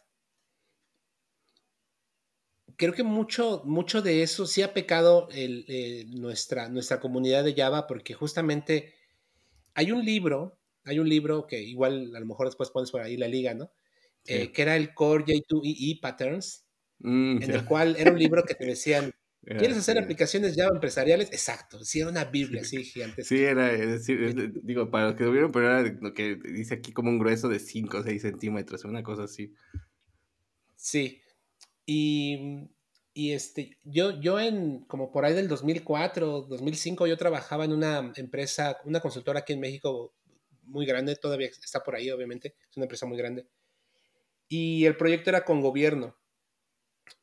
[2.81, 7.85] creo que mucho, mucho de eso sí ha pecado eh, nuestra, nuestra comunidad de Java,
[7.85, 8.95] porque justamente
[9.75, 13.17] hay un libro, hay un libro que igual a lo mejor después pones por ahí
[13.17, 13.71] la liga, ¿no?
[14.25, 16.65] Eh, que era el Core J2EE e Patterns,
[16.99, 19.13] mm, en el cual era un libro que te decían,
[19.45, 21.31] ¿quieres hacer aplicaciones Java empresariales?
[21.31, 23.23] Exacto, sí, era una Biblia, sí, gigante.
[23.23, 23.71] Sí, era,
[24.63, 27.47] digo, para los que lo vieron, pero era lo que dice aquí como un grueso
[27.47, 29.53] de 5 o 6 centímetros, una cosa así.
[30.75, 31.20] Sí,
[31.93, 32.69] y,
[33.13, 38.13] y este, yo, yo en, como por ahí del 2004, 2005, yo trabajaba en una
[38.15, 40.13] empresa, una consultora aquí en México
[40.63, 43.45] muy grande, todavía está por ahí, obviamente, es una empresa muy grande.
[44.47, 46.17] Y el proyecto era con gobierno.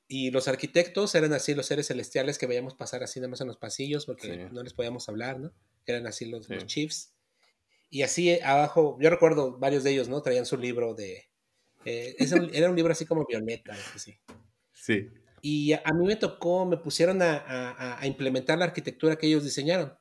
[0.07, 3.47] Y los arquitectos eran así los seres celestiales que veíamos pasar así nada más en
[3.47, 5.53] los pasillos porque no les podíamos hablar, ¿no?
[5.87, 7.15] Eran así los, los chiefs.
[7.89, 10.21] Y así abajo, yo recuerdo varios de ellos, ¿no?
[10.21, 11.31] Traían su libro de...
[11.87, 12.17] Eh,
[12.53, 14.19] era un libro así como violeta, sí.
[14.89, 15.11] Sí.
[15.43, 19.93] Y a, mí me tocó, me pusieron a, implementar la arquitectura que ellos diseñaron.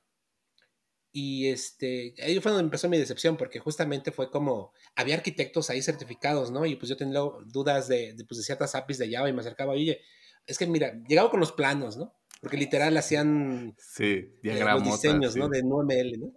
[1.12, 5.82] Y este, ahí fue donde empezó mi decepción, porque justamente fue como, había arquitectos ahí
[5.82, 6.66] certificados, ¿no?
[6.66, 9.74] Y pues yo tenía dudas de, pues, de ciertas APIs de Java y me acercaba,
[9.74, 10.00] oye,
[10.46, 12.16] es que mira, llegaba con los planos, ¿no?
[12.40, 15.50] Porque literal hacían sí, eh, los diseños, ¿no?
[15.50, 16.34] De NuML, ¿no?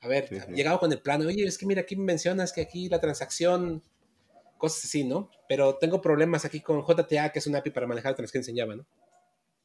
[0.00, 3.00] A ver, llegaba con el plano, oye, es que mira, aquí mencionas que aquí la
[3.00, 3.82] transacción
[4.58, 5.30] cosas así, ¿no?
[5.48, 8.76] Pero tengo problemas aquí con JTA, que es una API para manejar las que enseñaba,
[8.76, 8.86] ¿no?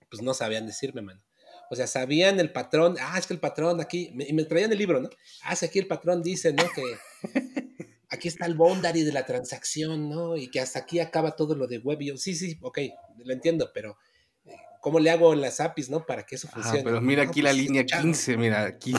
[0.09, 1.23] Pues no sabían decirme, man.
[1.69, 4.77] O sea, sabían el patrón, ah, es que el patrón aquí, y me traían el
[4.77, 5.09] libro, ¿no?
[5.43, 6.63] Ah, es aquí el patrón dice, ¿no?
[6.75, 6.83] Que
[8.09, 10.35] aquí está el boundary de la transacción, ¿no?
[10.35, 12.01] Y que hasta aquí acaba todo lo de web.
[12.01, 12.79] Y yo, sí, sí, ok,
[13.23, 13.97] lo entiendo, pero
[14.43, 16.05] eh, ¿cómo le hago las APIs, ¿no?
[16.05, 16.83] Para que eso ah, funcione.
[16.83, 18.93] pero mira aquí la pues, línea 15, mira, aquí.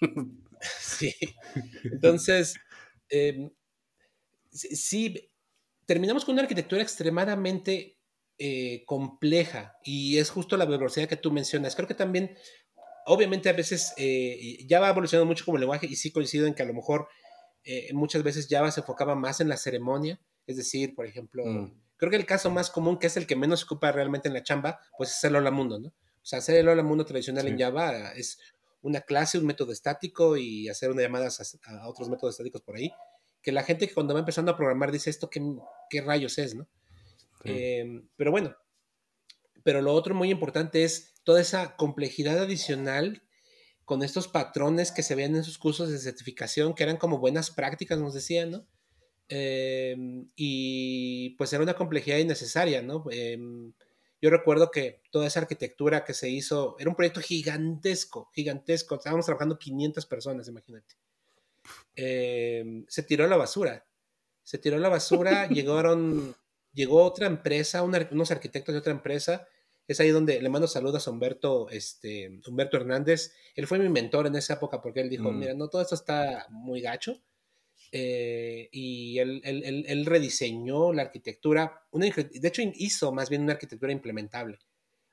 [0.80, 1.14] sí.
[1.84, 2.54] Entonces,
[3.08, 3.50] em,
[4.52, 5.29] sí,
[5.90, 7.98] terminamos con una arquitectura extremadamente
[8.38, 11.74] eh, compleja y es justo la velocidad que tú mencionas.
[11.74, 12.36] Creo que también,
[13.06, 16.62] obviamente a veces eh, ya va evolucionando mucho como lenguaje y sí coincido en que
[16.62, 17.08] a lo mejor
[17.64, 21.74] eh, muchas veces Java se enfocaba más en la ceremonia, es decir, por ejemplo, mm.
[21.96, 24.34] creo que el caso más común, que es el que menos se ocupa realmente en
[24.34, 25.88] la chamba, pues es el Hola Mundo, ¿no?
[25.88, 28.38] O sea, hacer el Hola Mundo tradicional en Java es
[28.80, 31.26] una clase, un método estático y hacer una llamada
[31.64, 32.92] a otros métodos estáticos por ahí
[33.42, 35.40] que la gente que cuando va empezando a programar dice esto, ¿qué,
[35.88, 36.68] qué rayos es, no?
[37.44, 38.54] Em, pero bueno,
[39.62, 43.22] pero lo otro muy importante es toda esa complejidad adicional
[43.84, 47.50] con estos patrones que se veían en sus cursos de certificación, que eran como buenas
[47.50, 48.66] prácticas, nos decían, ¿no?
[49.28, 53.04] Em, y pues era una complejidad innecesaria, ¿no?
[53.10, 53.72] Em,
[54.20, 58.96] yo recuerdo que toda esa arquitectura que se hizo era un proyecto gigantesco, gigantesco.
[58.96, 60.96] Estábamos trabajando 500 personas, imagínate.
[61.94, 63.86] Em, se tiró a la basura.
[64.42, 66.34] se tiró a la basura, llegaron,
[66.72, 69.46] llegó otra empresa, unos arquitectos de otra empresa,
[69.86, 74.26] es ahí donde le mando saludos a Humberto, este, Humberto Hernández, él fue mi mentor
[74.26, 75.38] en esa época porque él dijo, mm.
[75.38, 77.20] mira, no, todo esto está muy gacho,
[77.92, 83.54] eh, y él, él, él, rediseñó la arquitectura, una, de hecho hizo más bien una
[83.54, 84.58] arquitectura implementable,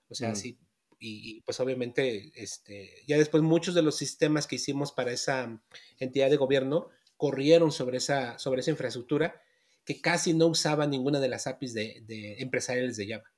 [0.09, 0.35] o sea, mm.
[0.35, 0.59] sí,
[0.99, 5.61] y, pues obviamente, este, ya después muchos de los sistemas que hicimos para esa
[5.99, 9.41] entidad de gobierno corrieron sobre esa, sobre esa infraestructura
[9.85, 13.31] que casi no usaba ninguna de las APIs de, de empresariales de Java.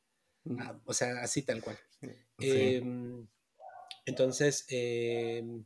[0.57, 1.77] Ah, o sea, así tal cual.
[2.39, 3.27] Em,
[4.05, 5.65] entonces, em,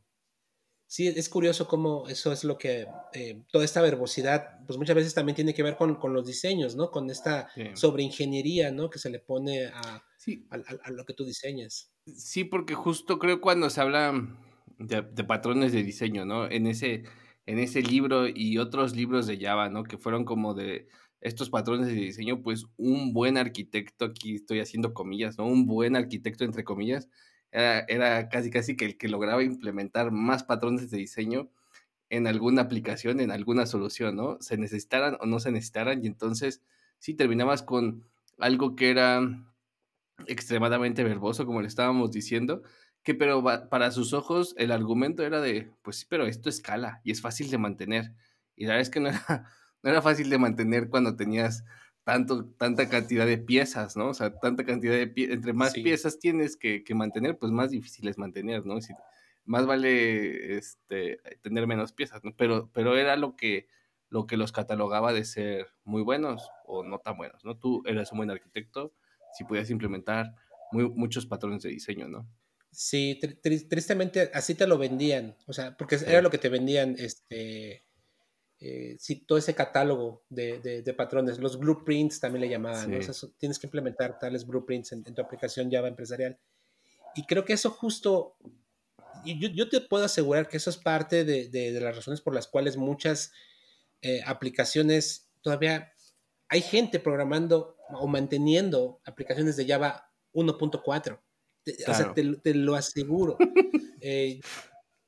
[0.94, 5.12] sí, es curioso cómo eso es lo que, eh, toda esta verbosidad, pues muchas veces
[5.12, 6.92] también tiene que ver con, los diseños, ¿no?
[6.92, 8.90] Con esta sobreingeniería, ¿no?
[8.90, 10.04] Que se le pone a,
[10.50, 11.92] a, lo que tú diseñas.
[12.06, 14.14] Sí, porque justo creo cuando se habla
[14.78, 16.48] de, patrones de diseño, ¿no?
[16.48, 17.02] En ese,
[17.46, 19.82] en ese libro y otros libros de Java, ¿no?
[19.82, 20.86] Que fueron como de
[21.20, 25.46] estos patrones de diseño, pues un buen arquitecto, aquí estoy haciendo comillas, ¿no?
[25.46, 27.08] Un buen arquitecto, entre comillas,
[27.54, 31.50] era, casi casi que el que lograba implementar más patrones de diseño
[32.10, 34.38] en alguna aplicación, en alguna solución, ¿no?
[34.40, 36.62] Se necesitaran o no se necesitaran, y entonces
[36.98, 38.04] sí terminabas con
[38.38, 39.22] algo que era
[40.26, 42.62] extremadamente verboso, como le estábamos diciendo,
[43.04, 47.12] que pero para sus ojos el argumento era de, pues sí, pero esto escala y
[47.12, 48.12] es fácil de mantener.
[48.56, 49.22] Y la verdad es que no era,
[49.82, 51.64] no era fácil de mantener cuando tenías
[52.04, 54.08] tanto, tanta cantidad de piezas, ¿no?
[54.08, 57.70] O sea, tanta cantidad de piezas, entre más piezas tienes que, que, mantener, pues más
[57.70, 58.80] difícil es mantener, ¿no?
[58.80, 58.92] Si,
[59.46, 62.34] más vale este, tener menos piezas, ¿no?
[62.36, 63.68] Pero, pero era lo que,
[64.08, 67.56] lo que los catalogaba de ser muy buenos o no tan buenos, ¿no?
[67.56, 68.94] Tú eres un buen arquitecto,
[69.36, 70.34] si pudieras implementar
[70.72, 72.28] muchos patrones de diseño, ¿no?
[72.70, 73.20] Sí,
[73.68, 77.84] tristemente así te lo vendían, o sea, porque era lo que te vendían, este,
[78.66, 78.96] eh,
[79.26, 82.98] todo ese catálogo de, patrones, los blueprints también le llamaban,
[83.36, 86.38] tienes que implementar tales blueprints en, tu aplicación Java empresarial.
[87.14, 88.36] Y creo que eso justo,
[89.22, 92.78] y yo, te puedo asegurar que eso es parte de, las razones por las cuales
[92.78, 93.32] muchas
[94.00, 95.92] eh, aplicaciones todavía
[96.48, 101.20] hay gente programando o manteniendo aplicaciones de Java 1.4.
[101.86, 103.36] O sea, te, lo aseguro.
[104.06, 104.38] Eh,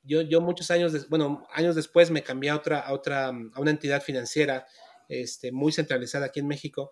[0.07, 3.71] yo, yo muchos años, bueno, años después me cambié a otra, a otra, a una
[3.71, 4.65] entidad financiera
[5.07, 6.91] este, muy centralizada aquí en México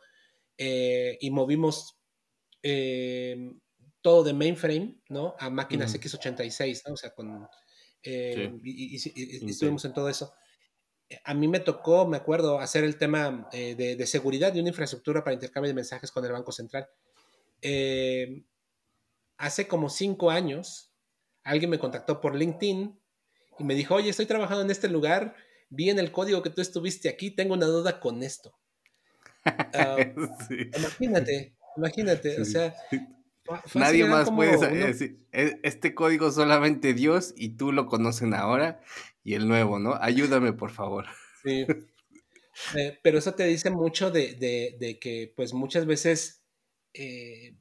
[0.57, 1.97] eh, y movimos
[2.61, 3.53] eh,
[4.01, 5.35] todo de mainframe, ¿no?
[5.39, 6.93] A máquinas x86, ¿no?
[6.93, 7.47] O sea, con...
[8.03, 10.33] y, estuvimos en todo eso
[11.23, 15.23] a mí me tocó, me acuerdo, hacer el tema eh, de, seguridad de una infraestructura
[15.23, 16.87] para intercambio de mensajes con el Banco Central.
[17.61, 18.43] Eh,
[19.37, 20.91] hace como cinco años,
[21.43, 22.99] alguien me contactó por LinkedIn
[23.59, 25.35] y me dijo, oye, estoy trabajando en este lugar,
[25.69, 28.57] vi en el código que tú estuviste aquí, tengo una duda con esto.
[29.47, 29.97] Ah,
[30.75, 32.73] imagínate, imagínate, o sea...
[33.75, 34.95] Nadie más puede saber.
[35.31, 38.81] E, este código solamente Dios y tú lo conocen ahora
[39.23, 39.95] y el nuevo, ¿no?
[40.01, 41.05] Ayúdame, por favor.
[41.43, 41.65] Sí.
[42.73, 46.41] Eh, pero eso te dice mucho de, que, pues muchas veces,
[46.93, 47.57] eh,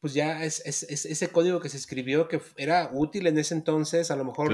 [0.00, 4.16] pues ya es, ese código que se escribió que era útil en ese entonces, a
[4.16, 4.52] lo mejor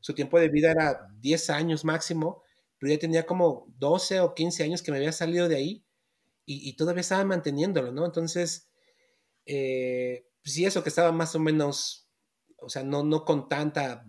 [0.00, 2.42] su tiempo de vida era 10 años máximo,
[2.78, 5.84] pero ya tenía como 12 o 15 años que me había salido de ahí
[6.46, 8.04] y, todavía estaba manteniéndolo, ¿no?
[8.04, 8.72] Entonces,
[9.46, 12.08] eh, pues sí, eso que estaba más o menos,
[12.56, 14.04] o sea, no, no con tanta,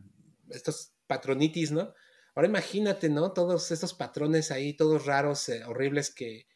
[0.49, 1.93] estos patronitis, ¿no?
[2.33, 3.33] Ahora imagínate, ¿no?
[3.33, 6.47] Todos estos patrones ahí, todos raros, eh, horribles que...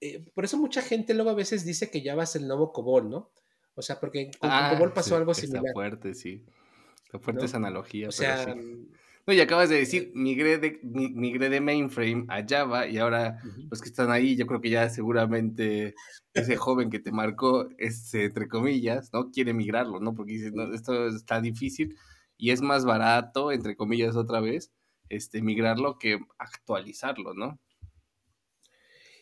[0.00, 3.08] Eh, por eso mucha gente luego a veces dice que Java es el nuevo COBOL,
[3.08, 3.30] ¿no?
[3.74, 5.62] O sea, porque con ah, COBOL pasó algo similar.
[5.64, 6.44] Está fuerte, sí.
[7.04, 8.08] Está fuerte esa analogía.
[8.08, 8.56] O sea...
[9.26, 13.40] No, y acabas de decir, migré de, migré de mainframe a Java y ahora
[13.70, 15.96] los que están ahí, yo creo que ya seguramente
[16.32, 19.32] ese joven que te marcó, este, entre comillas, ¿no?
[19.32, 20.14] Quiere migrarlo, ¿no?
[20.14, 21.96] Porque dice, no, esto está difícil
[22.36, 24.70] y es más barato, entre comillas otra vez,
[25.08, 27.58] este, migrarlo que actualizarlo, ¿no?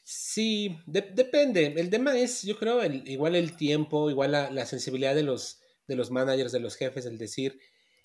[0.07, 1.75] Sí, depende.
[1.79, 6.11] El tema es, yo creo, igual el tiempo, igual la, sensibilidad de los, de los
[6.11, 7.59] managers, de los jefes, el decir,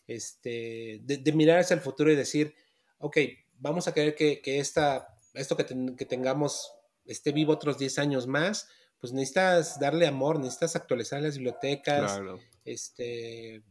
[0.07, 2.55] este, de, mirar hacia el futuro y decir,
[2.99, 3.17] ok,
[3.57, 5.65] vamos a querer que, que esta, esto que,
[5.97, 6.71] que, tengamos
[7.05, 8.69] esté vivo otros 10 años más,
[9.01, 12.39] pues necesitas darle amor, necesitas actualizar las bibliotecas, claro.
[12.63, 13.61] este,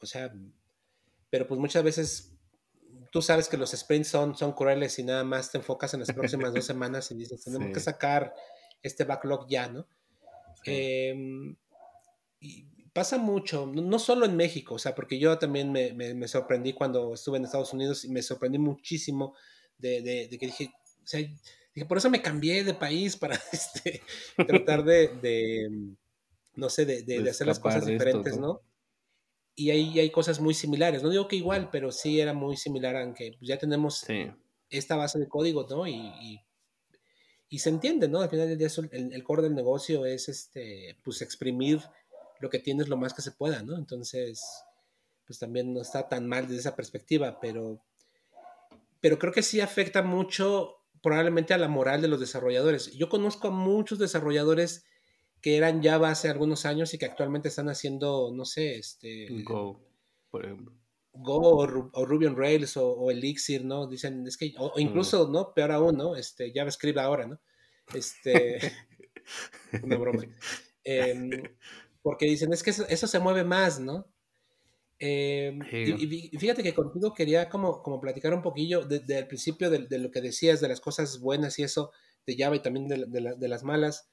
[0.00, 0.32] o sea,
[1.30, 2.37] pero pues muchas veces
[3.10, 6.12] tú sabes que los sprints son, son crueles y nada más te enfocas en las
[6.12, 8.34] próximas dos semanas y dices, tenemos que sacar
[8.82, 9.86] este backlog ya, ¿no?
[10.64, 11.56] Em,
[12.40, 16.72] y pasa mucho, no, solo en México, o sea, porque yo también me, me, sorprendí
[16.72, 19.34] cuando estuve en Estados Unidos y me sorprendí muchísimo
[19.78, 20.70] de, de, que dije,
[21.02, 21.20] o sea,
[21.74, 24.02] Y por eso me cambié de país para este,
[24.46, 25.70] tratar de,
[26.54, 28.62] no sé, de, hacer las cosas diferentes, ¿no?
[29.58, 31.02] Y ahí hay cosas muy similares.
[31.02, 34.06] No digo que igual, pero sí era muy similar, aunque ya tenemos
[34.70, 35.84] esta base de código, ¿no?
[35.84, 36.40] Y,
[37.50, 38.20] y, se entiende, ¿no?
[38.20, 41.80] Al final del día el, el, core del negocio es este, pues exprimir
[42.38, 43.76] lo que tienes lo más que se pueda, ¿no?
[43.76, 44.44] Entonces,
[45.26, 47.82] pues también no está tan mal desde esa perspectiva, pero,
[49.00, 52.92] pero creo que sí afecta mucho probablemente a la moral de los desarrolladores.
[52.92, 54.84] Yo conozco a muchos desarrolladores
[55.40, 59.28] que eran Java hace algunos años y que actualmente están haciendo, no sé, este...
[59.44, 59.80] Go,
[60.30, 60.74] por ejemplo.
[61.12, 61.58] Go
[61.92, 63.86] o, Ruby on Rails o, Elixir, ¿no?
[63.88, 65.52] Dicen, es que, o, incluso, ¿no?
[65.52, 66.16] Peor aún, ¿no?
[66.16, 67.40] Este, JavaScript ahora, ¿no?
[67.94, 68.58] Este,
[69.82, 70.24] una broma.
[70.84, 71.30] Em,
[72.02, 74.06] porque dicen, es que eso, se mueve más, ¿no?
[74.98, 79.98] Em, y, fíjate que contigo quería como, como platicar un poquillo desde el principio de,
[79.98, 81.92] lo que decías, de las cosas buenas y eso
[82.26, 84.08] de Java y también de, las malas.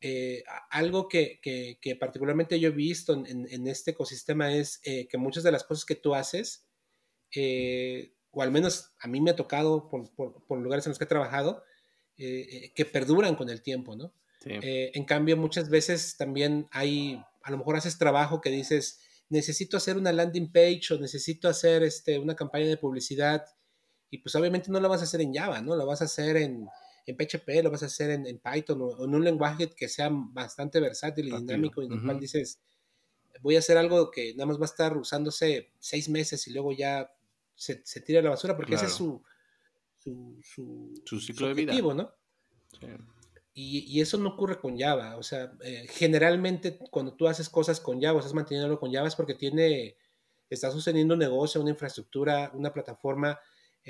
[0.00, 5.42] Eh, algo que, que, particularmente yo he visto en, este ecosistema es eh, que muchas
[5.42, 6.68] de las cosas que tú haces,
[7.34, 11.04] eh, o al menos a mí me ha tocado por, por, lugares en los que
[11.04, 11.64] he trabajado,
[12.16, 14.12] que perduran con el tiempo, ¿no?
[14.44, 19.96] en cambio, muchas veces también hay, a lo mejor haces trabajo que dices, necesito hacer
[19.96, 23.44] una landing page o necesito hacer este, una campaña de publicidad,
[24.10, 25.76] y pues obviamente no lo vas a hacer en Java, ¿no?
[25.76, 26.68] Lo vas a hacer en,
[27.10, 30.78] en PHP, lo vas a hacer en, Python o, en un lenguaje que sea bastante
[30.78, 32.60] versátil y dinámico, y en el cual dices,
[33.40, 36.72] voy a hacer algo que nada más va a estar usándose seis meses y luego
[36.72, 37.10] ya
[37.54, 39.22] se, se tira a la basura, porque ese es su,
[39.98, 40.38] su,
[41.04, 41.72] su, ciclo de vida.
[41.94, 42.12] ¿no?
[43.54, 45.16] Y, y, eso no ocurre con Java.
[45.16, 49.16] O sea, eh, generalmente cuando tú haces cosas con Java, estás manteniéndolo con Java es
[49.16, 49.96] porque tiene,
[50.50, 53.40] está sosteniendo un negocio, una infraestructura, una plataforma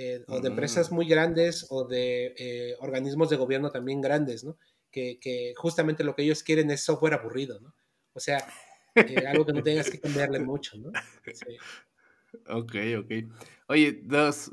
[0.00, 0.94] eh, o de empresas mm.
[0.94, 4.56] muy grandes o de eh, organismos de gobierno también grandes, ¿no?
[4.92, 7.74] Que, que, justamente lo que ellos quieren es software aburrido, ¿no?
[8.12, 8.46] O sea,
[8.94, 10.92] eh, algo que no tengas que cambiarle mucho, ¿no?
[11.24, 11.56] Sí.
[12.46, 13.10] Ok, ok.
[13.66, 14.52] Oye, dos,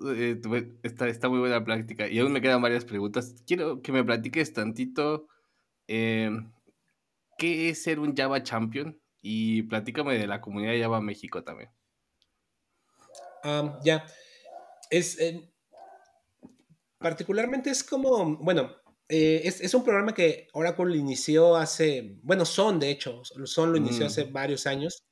[0.82, 3.36] está, está, muy buena práctica y aún me quedan varias preguntas.
[3.46, 5.28] Quiero que me platiques tantito
[5.86, 6.40] qué
[7.38, 11.70] es ser un Java Champion y platícame de la comunidad de Java México también.
[13.84, 14.06] ya,
[14.90, 15.52] es, eh,
[16.98, 18.76] particularmente es como, bueno,
[19.08, 24.08] eh, es, un programa que Oracle inició hace, bueno, Son de hecho, Son lo inició
[24.08, 24.34] hace mm.
[24.34, 25.04] varios años,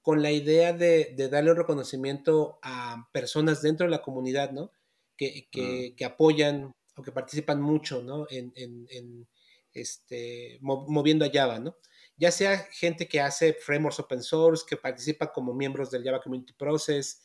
[0.00, 4.72] con la idea de, darle un reconocimiento a personas dentro de la comunidad, ¿no?
[5.16, 6.04] Que, mm.
[6.04, 8.26] apoyan o que participan mucho, ¿no?
[8.28, 9.28] En,
[9.72, 11.76] este, moviendo a Java, ¿no?
[12.16, 16.52] Ya sea gente que hace frameworks open source, que participa como miembros del Java Community
[16.52, 17.22] Process,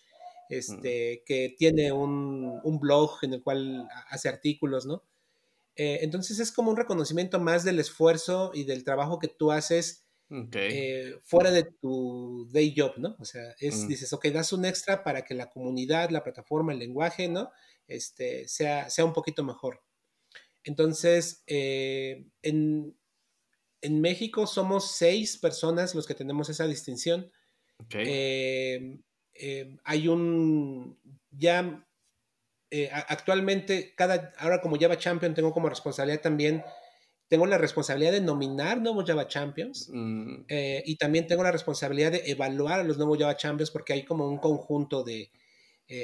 [0.49, 5.03] este, que tiene un, blog en el cual hace artículos, ¿no?
[5.75, 10.07] Eh, entonces es como un reconocimiento más del esfuerzo y del trabajo que tú haces
[10.29, 13.15] eh, fuera de tu day job, ¿no?
[13.19, 13.87] O sea, es, mm.
[13.87, 17.51] dices, ok, das un extra para que la comunidad, la plataforma, el lenguaje, ¿no?
[17.87, 19.81] Este, sea, sea un poquito mejor.
[20.63, 22.95] Entonces, eh, en,
[23.89, 27.31] México somos seis personas los que tenemos esa distinción.
[27.85, 28.99] Okay.
[29.39, 30.97] Eh, hay un,
[31.31, 31.85] ya
[32.71, 36.63] eh, actualmente, cada, ahora como Java Champion tengo como responsabilidad también,
[37.27, 40.45] tengo la responsabilidad de nominar nuevos Java Champions mm.
[40.47, 44.05] eh, y también tengo la responsabilidad de evaluar a los nuevos Java Champions porque hay
[44.05, 45.31] como un conjunto de,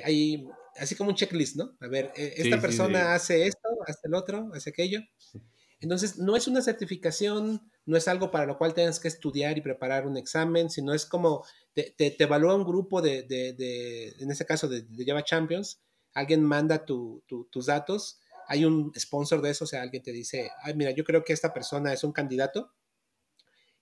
[0.03, 1.75] hay así como un checklist, ¿no?
[1.81, 5.01] A ver, esta persona hace esto, hace el otro, hace aquello.
[5.83, 9.61] Entonces, no es una certificación, no es algo para lo cual tengas que estudiar y
[9.61, 11.43] preparar un examen, sino es como
[11.73, 15.81] te, te, evalúa un grupo de, de, de, en este caso, de, Java Champions,
[16.13, 20.75] alguien manda tus datos, hay un sponsor de eso, o sea, alguien te dice, ay,
[20.75, 22.71] mira, yo creo que esta persona es un candidato,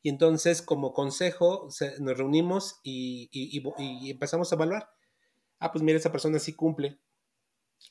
[0.02, 1.68] y entonces como consejo
[2.00, 4.90] nos reunimos y, y, y, empezamos a evaluar.
[5.60, 7.00] Ah, pues mira, esa persona sí cumple,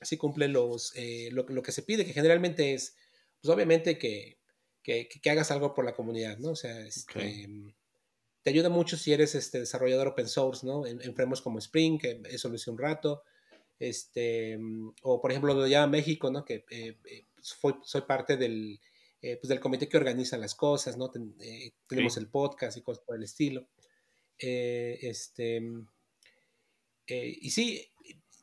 [0.01, 2.97] sí cumple los, eh, lo, lo, que se pide, que generalmente es,
[3.41, 4.41] pues obviamente que,
[4.83, 6.51] que, que, hagas algo por la comunidad, ¿no?
[6.51, 7.49] O sea, este,
[8.43, 10.87] te ayuda mucho si eres este, desarrollador open source, ¿no?
[10.87, 13.23] En, en frameworks como Spring, que eso lo hice un rato,
[13.81, 14.59] este,
[15.03, 16.45] o por ejemplo lo de México, ¿no?
[16.45, 18.79] Que eh, eh, pues, soy parte del,
[19.23, 21.11] eh, pues del comité que organiza las cosas, ¿no?
[21.89, 23.67] tenemos el podcast y cosas por el estilo.
[24.39, 25.63] este,
[27.07, 27.91] y sí,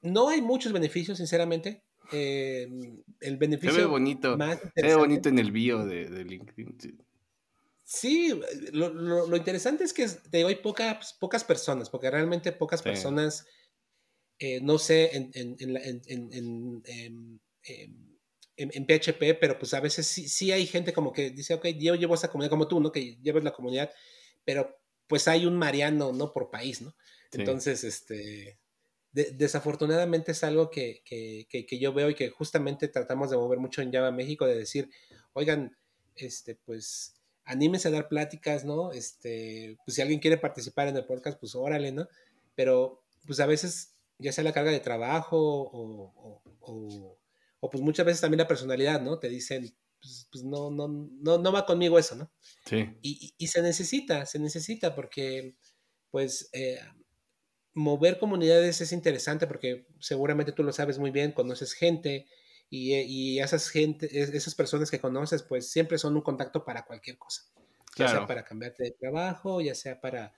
[0.02, 1.84] no hay muchos beneficios, sinceramente.
[2.12, 4.38] el beneficio se ve bonito,
[4.76, 7.07] se ve bonito en el bio de, de LinkedIn.
[7.90, 8.38] Sí,
[8.74, 13.46] lo, interesante es que te digo, hay pocas, pocas personas, porque realmente pocas personas,
[14.40, 17.40] eh, no sé, en, en, en,
[18.58, 21.96] en, PHP, pero pues a veces sí, sí hay gente como que dice, ok, yo
[21.96, 22.92] llevo esa comunidad como tú, ¿no?
[22.92, 23.90] Que llevas la comunidad,
[24.44, 24.78] pero
[25.08, 26.34] pues hay un Mariano, ¿no?
[26.34, 26.94] Por país, ¿no?
[27.32, 28.60] Entonces, este,
[29.14, 33.82] desafortunadamente es algo que, que, que, yo veo y que justamente tratamos de mover mucho
[33.82, 34.90] en Java México, de decir,
[35.32, 35.78] oigan,
[36.18, 37.17] este, pues
[37.48, 38.92] anímense a dar pláticas, ¿no?
[38.92, 42.08] Este, pues si alguien quiere participar en el podcast, pues órale, ¿no?
[42.56, 47.18] Pero pues a veces, ya sea la carga de trabajo o, o,
[47.60, 49.18] o, pues muchas veces también la personalidad, ¿no?
[49.20, 52.32] Te dicen, pues, pues no, no, no, no va conmigo eso, ¿no?
[52.66, 52.90] Sí.
[53.02, 55.56] Y, y, se necesita, se necesita porque,
[56.12, 56.80] pues, eh,
[57.74, 62.28] mover comunidades es interesante porque seguramente tú lo sabes muy bien, conoces gente
[62.70, 67.18] y, y esas, gente, esas personas que conoces, pues siempre son un contacto para cualquier
[67.18, 67.44] cosa.
[67.96, 70.34] Ya sea para cambiarte de trabajo, ya sea para,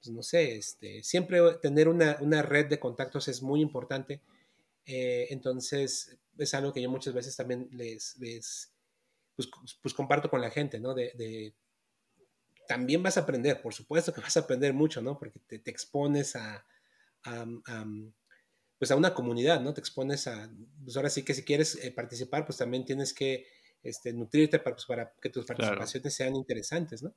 [0.00, 4.20] pues no sé, este, siempre tener una, una red de contactos es muy importante.
[4.86, 8.72] Eh, entonces, es algo que yo muchas veces también les, les
[9.36, 9.48] pues,
[9.82, 10.94] pues, comparto con la gente, ¿no?
[10.94, 11.54] De,
[12.68, 15.18] también vas a aprender, por supuesto que vas a aprender mucho, ¿no?
[15.18, 16.64] Porque te, expones a,
[18.80, 19.74] pues a una comunidad, ¿no?
[19.74, 20.50] Te expones a,
[20.82, 23.46] pues ahora sí que si quieres eh, participar, pues también tienes que
[23.82, 27.12] este, nutrirte para, pues, para que tus participaciones sean interesantes, ¿no?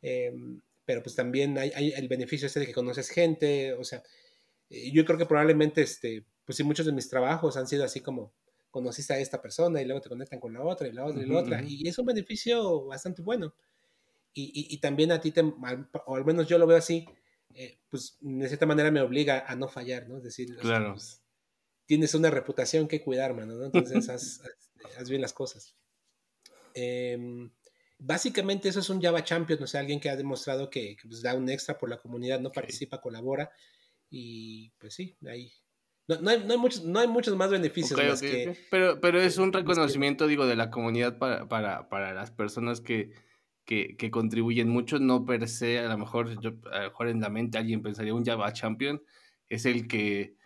[0.00, 4.02] Em, pero pues también hay, hay, el beneficio ese de que conoces gente, o sea,
[4.70, 8.00] eh, yo creo que probablemente, este, pues sí, muchos de mis trabajos han sido así
[8.00, 8.32] como,
[8.70, 11.26] conociste a esta persona y luego te conectan con la otra y la otra y
[11.26, 11.62] la otra.
[11.62, 13.54] Y es un beneficio bastante bueno.
[14.32, 17.06] Y, y, también a ti, te, o al menos yo lo veo así,
[17.56, 20.18] eh, pues de cierta manera me obliga a no fallar, ¿no?
[20.18, 20.92] Es decir, claro.
[20.92, 21.22] Pues,
[21.86, 23.64] tienes una reputación que cuidar, mano, ¿no?
[23.66, 24.42] Entonces haz,
[24.98, 25.74] haz, bien las cosas.
[26.74, 27.50] Em,
[27.98, 31.34] básicamente eso es un Java Champion, o sea, alguien que ha demostrado que, pues, da
[31.34, 33.50] un extra por la comunidad, no participa, colabora
[34.10, 35.52] y pues sí, ahí
[36.08, 38.20] no, no, hay, no, hay, muchos, no hay muchos más beneficios.
[38.20, 42.80] que, pero, pero es un reconocimiento, digo, de la comunidad para, para, para las personas
[42.80, 43.10] que,
[43.66, 47.20] que, que, contribuyen mucho, no per se, a lo mejor, yo, a lo mejor en
[47.20, 49.02] la mente alguien pensaría un Java Champion,
[49.48, 50.36] es el que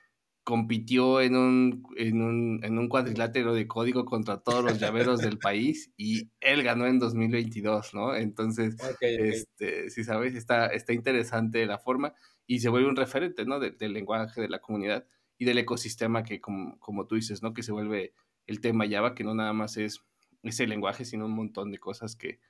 [0.42, 5.38] compitió en un, en un, en un cuadrilátero de código contra todos los llaveros del
[5.38, 8.16] país y él ganó en 2022, ¿no?
[8.16, 12.14] Entonces, este, si sabes, está, está interesante la forma
[12.46, 13.60] y se vuelve un referente, ¿no?
[13.60, 15.06] del lenguaje de la comunidad
[15.38, 17.54] y del ecosistema que, como, como tú dices, ¿no?
[17.54, 18.14] Que se vuelve
[18.46, 20.00] el tema Java, que no nada más es
[20.42, 22.40] ese lenguaje, sino un montón de cosas que,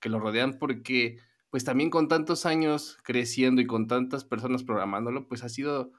[0.00, 1.18] que lo rodean, porque
[1.50, 5.92] pues también con tantos años creciendo y con tantas personas programándolo, pues ha sido,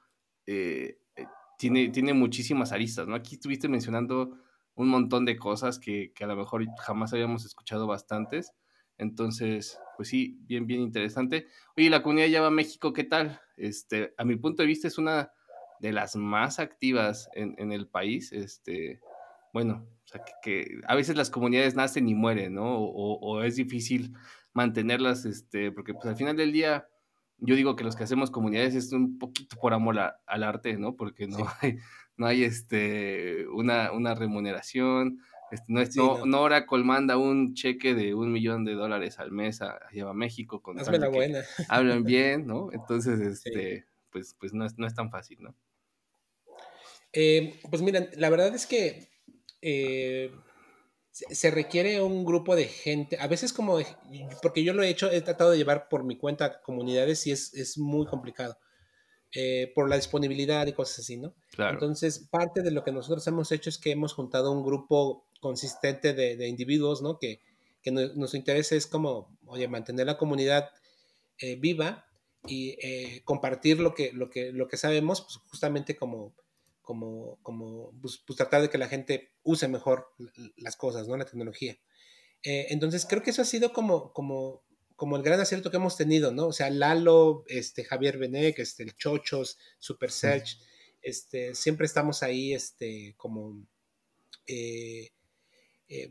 [0.46, 1.26] eh, eh,
[1.58, 3.16] tiene, tiene muchísimas aristas, ¿no?
[3.16, 4.38] Aquí estuviste mencionando
[4.74, 8.52] un montón de cosas que, que, a lo mejor jamás habíamos escuchado bastantes.
[8.98, 11.46] Entonces, pues sí, bien, bien interesante.
[11.76, 13.40] Oye, la comunidad Java México, ¿qué tal?
[13.56, 15.32] Este, a mi punto de vista es una
[15.80, 19.00] de las más activas en, en el país, este,
[19.52, 22.78] bueno, o sea, que, a veces las comunidades nacen y mueren, ¿no?
[22.78, 24.14] O, o, es difícil
[24.54, 26.88] mantenerlas, este, porque pues al final del día,
[27.36, 30.96] yo digo que los que hacemos comunidades es un poquito por amor al arte, ¿no?
[30.96, 31.76] Porque no hay,
[32.16, 37.94] no hay este, una, una remuneración, este, no, es, no, no, Oracle manda un cheque
[37.94, 41.40] de un millón de dólares al mes a, a México con Hazme la buena.
[41.68, 42.70] hablan bien, ¿no?
[42.72, 45.54] Entonces, este, pues, pues no es, no es tan fácil, ¿no?
[47.12, 49.08] Eh, pues miren, la verdad es que
[49.62, 50.30] eh,
[51.12, 53.78] se requiere un grupo de gente, a veces como,
[54.42, 57.54] porque yo lo he hecho, he tratado de llevar por mi cuenta comunidades y es,
[57.54, 58.58] es muy complicado.
[59.34, 61.34] Eh, por la disponibilidad y cosas así, ¿no?
[61.50, 61.74] Claro.
[61.74, 66.14] Entonces, parte de lo que nosotros hemos hecho es que hemos juntado un grupo consistente
[66.14, 67.18] de, de individuos, ¿no?
[67.18, 67.42] Que,
[67.82, 70.70] que nuestro interés es como, oye, mantener la comunidad
[71.58, 72.06] viva
[72.46, 76.34] y compartir lo que, lo, que, lo que sabemos, pues justamente como
[76.88, 80.06] como, como pues, pues, tratar de que la gente use mejor
[80.56, 81.18] las cosas, ¿no?
[81.18, 81.78] La tecnología.
[82.42, 84.64] Eh, entonces, creo que eso ha sido como, como,
[84.96, 86.46] como el gran acierto que hemos tenido, ¿no?
[86.46, 90.60] O sea, Lalo, este, Javier Benek, este, el Chochos, Super Search,
[91.02, 93.62] este, siempre estamos ahí, este, como,
[94.46, 95.10] eh,
[95.90, 96.10] eh,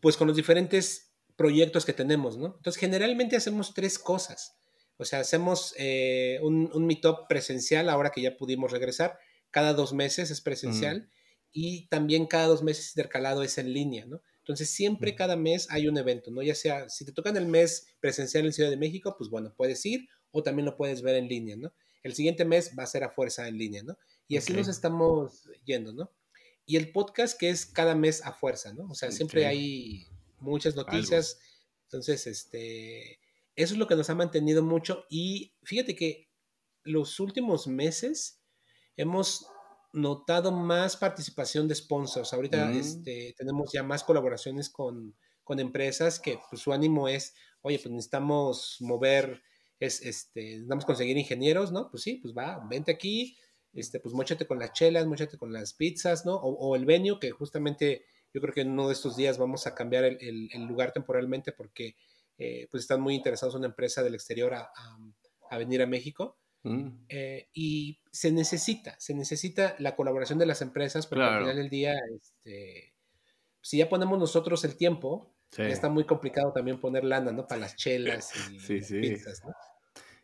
[0.00, 2.54] pues con los diferentes proyectos que tenemos, ¿no?
[2.56, 4.56] Entonces, generalmente hacemos tres cosas.
[4.96, 5.74] O sea, hacemos
[6.40, 9.18] un, un meetup presencial ahora que ya pudimos regresar
[9.58, 11.10] cada dos meses es presencial
[11.50, 14.22] y también cada dos meses intercalado es en línea, ¿no?
[14.38, 16.42] Entonces siempre cada mes hay un evento, ¿no?
[16.42, 19.52] Ya sea, si te toca en el mes presencial en Ciudad de México, pues bueno,
[19.56, 21.72] puedes ir o también lo puedes ver en línea, ¿no?
[22.04, 23.98] El siguiente mes va a ser a fuerza en línea, ¿no?
[24.28, 26.12] Y así nos estamos yendo, ¿no?
[26.64, 28.88] Y el podcast que es cada mes a fuerza, ¿no?
[28.88, 30.06] O sea, siempre hay
[30.38, 31.40] muchas noticias.
[31.86, 33.18] Entonces, este,
[33.56, 36.28] eso es lo que nos ha mantenido mucho y fíjate que
[36.84, 38.37] los últimos meses
[38.98, 39.46] hemos
[39.94, 42.34] notado más participación de sponsors.
[42.34, 42.76] Ahorita Mm.
[42.76, 47.32] este, tenemos ya más colaboraciones con, con empresas que pues, su ánimo es,
[47.62, 49.42] oye, pues necesitamos mover,
[49.80, 51.90] es, este, necesitamos conseguir ingenieros, ¿no?
[51.90, 53.38] Pues sí, pues va, vente aquí,
[53.72, 56.34] este, pues mochate con las chelas, mochate con las pizzas, ¿no?
[56.34, 59.66] O, o el venue, que justamente yo creo que en uno de estos días vamos
[59.66, 61.96] a cambiar el, el- el lugar temporalmente porque
[62.36, 64.98] eh, pues están muy interesados una empresa del exterior a, a-
[65.50, 66.36] a venir a México.
[66.64, 67.04] Mm.
[67.08, 71.70] Eh, y se necesita, se necesita la colaboración de las empresas porque al final del
[71.70, 72.94] día, este,
[73.60, 75.62] si ya ponemos nosotros el tiempo, Sí.
[75.62, 77.46] ya está muy complicado también poner lana, ¿no?
[77.46, 79.00] Para las chelas y Sí, las sí.
[79.00, 79.52] pizzas, ¿no?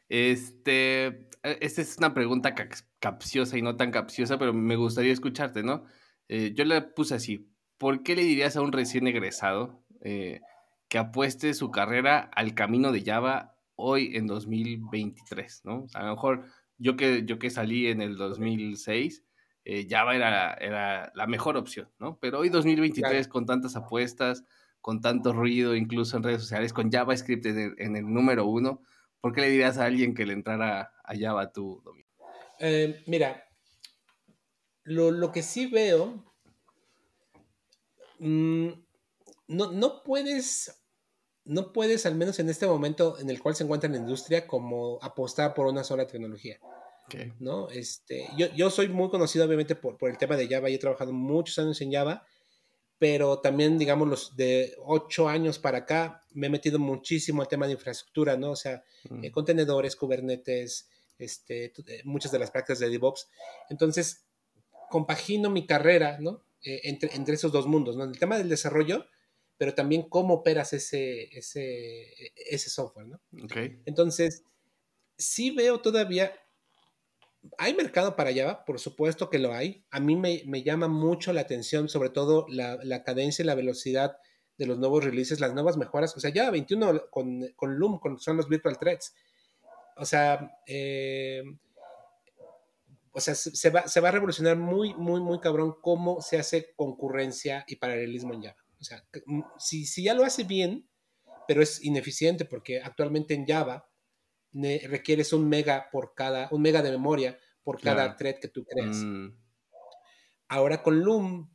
[0.08, 2.54] Este, eh, esta es una pregunta
[2.98, 5.84] capciosa y no tan capciosa, pero me gustaría escucharte, ¿no?
[6.28, 7.50] Eh, yo la puse así.
[7.78, 10.40] ¿Por qué le dirías a un recién egresado eh,
[10.88, 15.84] que apueste su carrera al camino de Java hoy en 2023, ¿no?
[15.84, 16.44] O sea, a lo mejor
[16.78, 19.24] yo que, yo que salí en el 2006,
[19.64, 22.18] eh, Java era, era la mejor opción, ¿no?
[22.20, 23.28] Pero hoy 2023 Claro.
[23.32, 24.44] con tantas apuestas,
[24.80, 28.82] con tanto ruido, incluso en redes sociales, con JavaScript en el, en el número uno,
[29.20, 32.10] ¿por qué le dirías a alguien que le entrara a Java tú, Domingo?
[32.58, 33.42] Eh, mira,
[34.82, 36.34] lo, lo que sí veo,
[38.18, 38.68] mm,
[39.48, 40.83] no, no puedes,
[41.44, 44.98] no puedes, al menos en este momento en el cual se encuentra la industria, como
[45.02, 46.58] apostar por una sola tecnología.
[47.06, 47.32] Okay.
[47.38, 47.68] ¿no?
[47.68, 50.78] Este, yo, yo soy muy conocido obviamente por, por el tema de Java y he
[50.78, 52.26] trabajado muchos años en Java,
[52.98, 57.66] pero también, digamos, los de ocho años para acá me he metido muchísimo al tema
[57.66, 58.52] de infraestructura, ¿no?
[58.52, 59.24] O sea, Mm.
[59.24, 60.88] eh, contenedores, Kubernetes,
[61.18, 63.28] este, eh, muchas de las prácticas de DevOps.
[63.68, 64.24] Entonces,
[64.88, 66.42] compagino mi carrera, ¿no?
[66.62, 68.04] Eh, entre, entre esos dos mundos, ¿no?
[68.04, 69.04] El tema del desarrollo,
[69.56, 73.20] pero también cómo operas ese, ese, ese software, ¿no?
[73.44, 73.56] Ok.
[73.86, 74.44] Entonces,
[75.16, 76.32] sí veo todavía,
[77.58, 79.84] hay mercado para Java, por supuesto que lo hay.
[79.90, 83.54] A mí me, me llama mucho la atención, sobre todo la, la, cadencia y la
[83.54, 84.16] velocidad
[84.56, 86.16] de los nuevos releases, las nuevas mejoras.
[86.16, 89.14] O sea, Java 21 con, con Loom, con, son los virtual threads.
[89.96, 91.42] O sea, eh,
[93.12, 96.38] o sea se, se, va, se va a revolucionar muy, muy, muy cabrón cómo se
[96.38, 98.63] hace concurrencia y paralelismo en Java.
[98.84, 99.02] O sea,
[99.58, 100.90] si, si ya lo hace bien,
[101.48, 103.90] pero es ineficiente porque actualmente en Java
[104.52, 107.96] requieres un mega por cada, un mega de memoria por Claro.
[107.98, 108.96] cada thread que tú creas.
[108.98, 109.28] Mm,
[110.48, 111.50] Ahora con Loom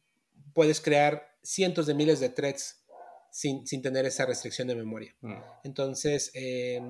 [0.54, 2.84] puedes crear cientos de miles de threads
[3.32, 5.16] sin, sin tener esa restricción de memoria.
[5.22, 6.82] mm, Entonces, eh,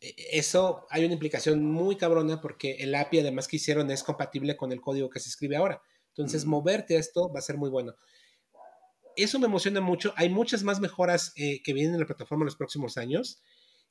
[0.00, 4.72] eso hay una implicación muy cabrona porque el API además que hicieron es compatible con
[4.72, 5.80] el código que se escribe ahora.
[6.08, 6.50] Entonces, Mm.
[6.50, 7.94] moverte a esto va a ser muy bueno.
[9.16, 10.12] Eso me emociona mucho.
[10.16, 13.42] Hay muchas más mejoras eh, que vienen en la plataforma en los próximos años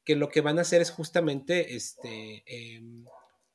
[0.03, 2.81] que lo que van a hacer es justamente este, eh,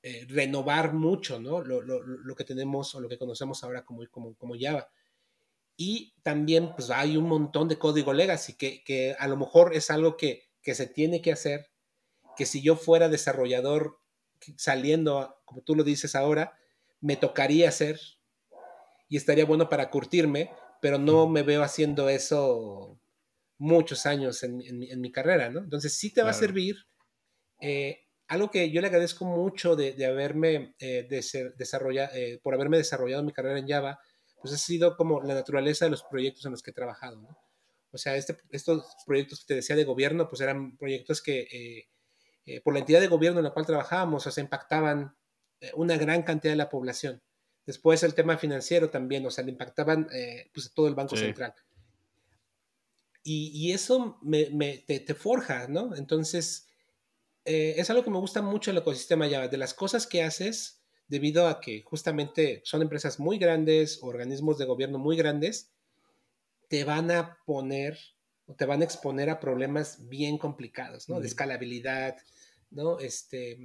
[0.03, 1.61] eh, renovar mucho ¿no?
[1.61, 4.89] Lo, lo, lo, que tenemos o lo que conocemos ahora como, como, como Java.
[5.77, 9.91] Y también pues, hay un montón de código legacy que, que a lo mejor es
[9.91, 11.71] algo que, que, se tiene que hacer,
[12.37, 14.01] que si yo fuera desarrollador
[14.57, 16.59] saliendo, como tú lo dices ahora,
[17.01, 18.01] me tocaría hacer
[19.09, 20.51] y estaría bueno para curtirme,
[20.81, 23.01] pero no me veo haciendo eso
[23.59, 25.61] muchos años en, en, en mi carrera, ¿no?
[25.61, 26.77] Entonces sí te va a servir.
[27.61, 32.39] Eh, algo que yo le agradezco mucho de, de haberme eh, de ser, desarrollado, eh,
[32.43, 34.01] por haberme desarrollado mi carrera en Java,
[34.41, 37.39] pues ha sido como la naturaleza de los proyectos en los que he trabajado, ¿no?
[37.91, 41.89] O sea, este, estos proyectos que te decía de gobierno, pues eran proyectos que
[42.45, 45.17] eh, por la entidad de gobierno en la cual trabajábamos, o sea, impactaban
[45.75, 47.23] una gran cantidad de la población.
[47.69, 51.25] Después el tema financiero también, o sea, le impactaban eh, pues todo el Banco sí.
[51.25, 51.53] Central.
[53.23, 55.95] Y, y eso me, me, te, te, forja, ¿no?
[55.95, 56.67] Entonces,
[57.45, 60.81] eh, es algo que me gusta mucho el ecosistema Java, de las cosas que haces,
[61.09, 65.71] debido a que justamente son empresas muy grandes, organismos de gobierno muy grandes,
[66.69, 67.99] te van a poner
[68.47, 71.21] o te van a exponer a problemas bien complicados, ¿no?
[71.21, 72.17] De escalabilidad,
[72.71, 72.99] ¿no?
[72.99, 73.59] Este,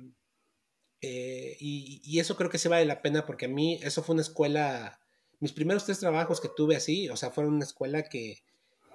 [1.06, 4.14] eh, y, y, eso creo que se vale la pena porque a mí eso fue
[4.14, 5.02] una escuela,
[5.42, 8.42] mis primeros tres trabajos que tuve así, o sea, fueron una escuela que,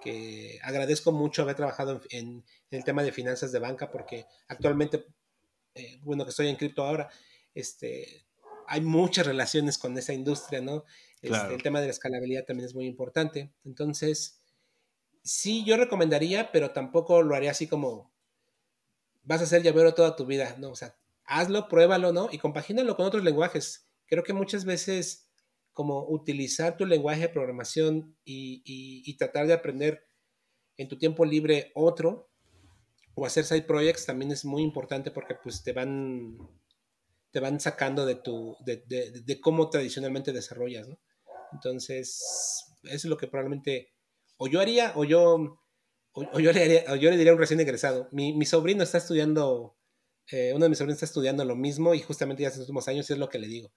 [0.00, 2.28] que agradezco mucho haber trabajado en, en,
[2.70, 5.04] en, el tema de finanzas de banca porque actualmente,
[5.74, 7.10] eh, bueno, que estoy en cripto ahora,
[7.54, 8.24] este,
[8.66, 10.86] hay muchas relaciones con esa industria, ¿no?
[11.16, 11.54] Este, Claro.
[11.54, 13.52] El tema de la escalabilidad también es muy importante.
[13.66, 14.40] Entonces,
[15.22, 18.10] sí, yo recomendaría, pero tampoco lo haría así como
[19.24, 20.70] vas a ser llavero toda tu vida, ¿no?
[20.70, 20.96] O sea,
[21.28, 22.28] hazlo, pruébalo, ¿no?
[22.32, 23.88] Y compagínalo con otros lenguajes.
[24.06, 25.30] Creo que muchas veces
[25.72, 30.08] como utilizar tu lenguaje de programación y, y, tratar de aprender
[30.76, 32.32] en tu tiempo libre otro
[33.14, 36.36] o hacer side projects también es muy importante porque pues te van
[37.30, 40.98] te van sacando de tu, de, de, de cómo tradicionalmente desarrollas, ¿no?
[41.52, 43.92] Entonces, eso es lo que probablemente
[44.36, 45.60] o yo haría o yo,
[46.12, 48.08] o, yo, le haría, yo le diría a un recién egresado.
[48.10, 49.77] Mi sobrino está estudiando,
[50.30, 52.88] eh, uno de mis sobrinos está estudiando lo mismo y justamente ya hace los últimos
[52.88, 53.72] años y es lo que le digo.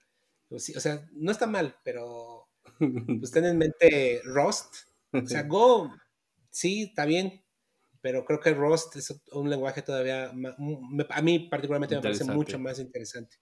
[0.50, 2.48] O sea, no está mal, pero
[3.20, 4.74] pues ten en mente Rust.
[5.12, 5.90] O sea, Go,
[6.50, 7.42] sí, está bien,
[8.00, 12.78] pero creo que Rust es un lenguaje todavía, a mí particularmente me parece mucho más
[12.78, 13.38] interesante.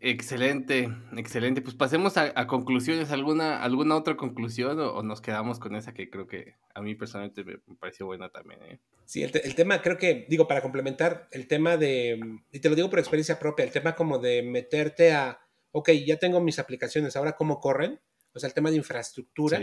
[0.00, 1.62] Excelente, excelente.
[1.62, 3.10] Pues pasemos a, conclusiones.
[3.10, 7.44] ¿Alguna, ¿Alguna otra conclusión o, nos quedamos con esa que creo que a mí personalmente
[7.44, 8.62] me, pareció buena también?
[8.62, 8.80] ¿eh?
[9.04, 12.20] Sí, el, tema creo que, digo, para complementar, el tema de,
[12.50, 15.40] y te lo digo por experiencia propia, el tema como de meterte a,
[15.72, 18.00] ok, ya tengo mis aplicaciones, ahora cómo corren,
[18.34, 19.60] o sea, el tema de infraestructura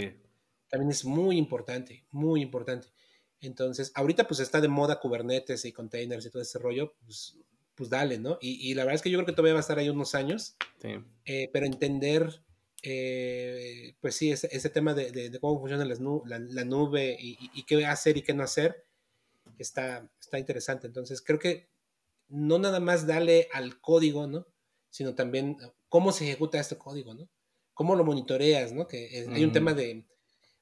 [0.69, 2.89] también es muy importante, muy importante.
[3.41, 7.37] Entonces, ahorita pues está de moda Kubernetes y containers y todo ese rollo, pues
[7.79, 8.37] pues dale, ¿no?
[8.41, 10.57] Y, la verdad es que yo creo que todavía va a estar ahí unos años,
[10.81, 10.89] sí.
[11.23, 12.43] Eh, pero entender,
[12.83, 18.21] eh, pues sí, ese, ese tema de, cómo funciona la, nube y, qué hacer y
[18.21, 18.83] qué no hacer,
[19.57, 20.87] está, está interesante.
[20.87, 21.69] Entonces, creo que
[22.27, 24.45] no nada más dale al código, ¿no?
[24.89, 25.55] Sino también
[25.87, 27.29] cómo se ejecuta este código, ¿no?
[27.73, 28.89] Cómo lo monitoreas, ¿no?
[28.89, 30.03] Que hay un tema de,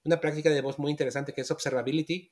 [0.04, 2.32] una práctica de voz muy interesante que es observability,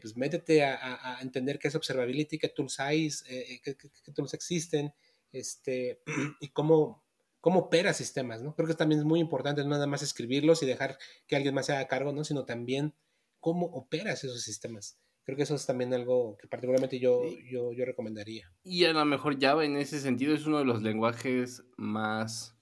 [0.00, 3.76] pues métete a, entender qué es observability, qué tools hay, eh, qué,
[4.12, 4.92] tools existen,
[5.32, 6.02] este,
[6.40, 7.04] y cómo,
[7.40, 8.54] cómo opera sistemas, ¿no?
[8.54, 11.66] Creo que también es muy importante no nada más escribirlos y dejar que alguien más
[11.66, 12.24] se haga cargo, ¿no?
[12.24, 12.94] Sino también
[13.40, 14.98] cómo operas esos sistemas.
[15.24, 18.52] Creo que eso es también algo que particularmente yo, yo, yo recomendaría.
[18.62, 22.56] Y a lo mejor Java en ese sentido es uno de los lenguajes más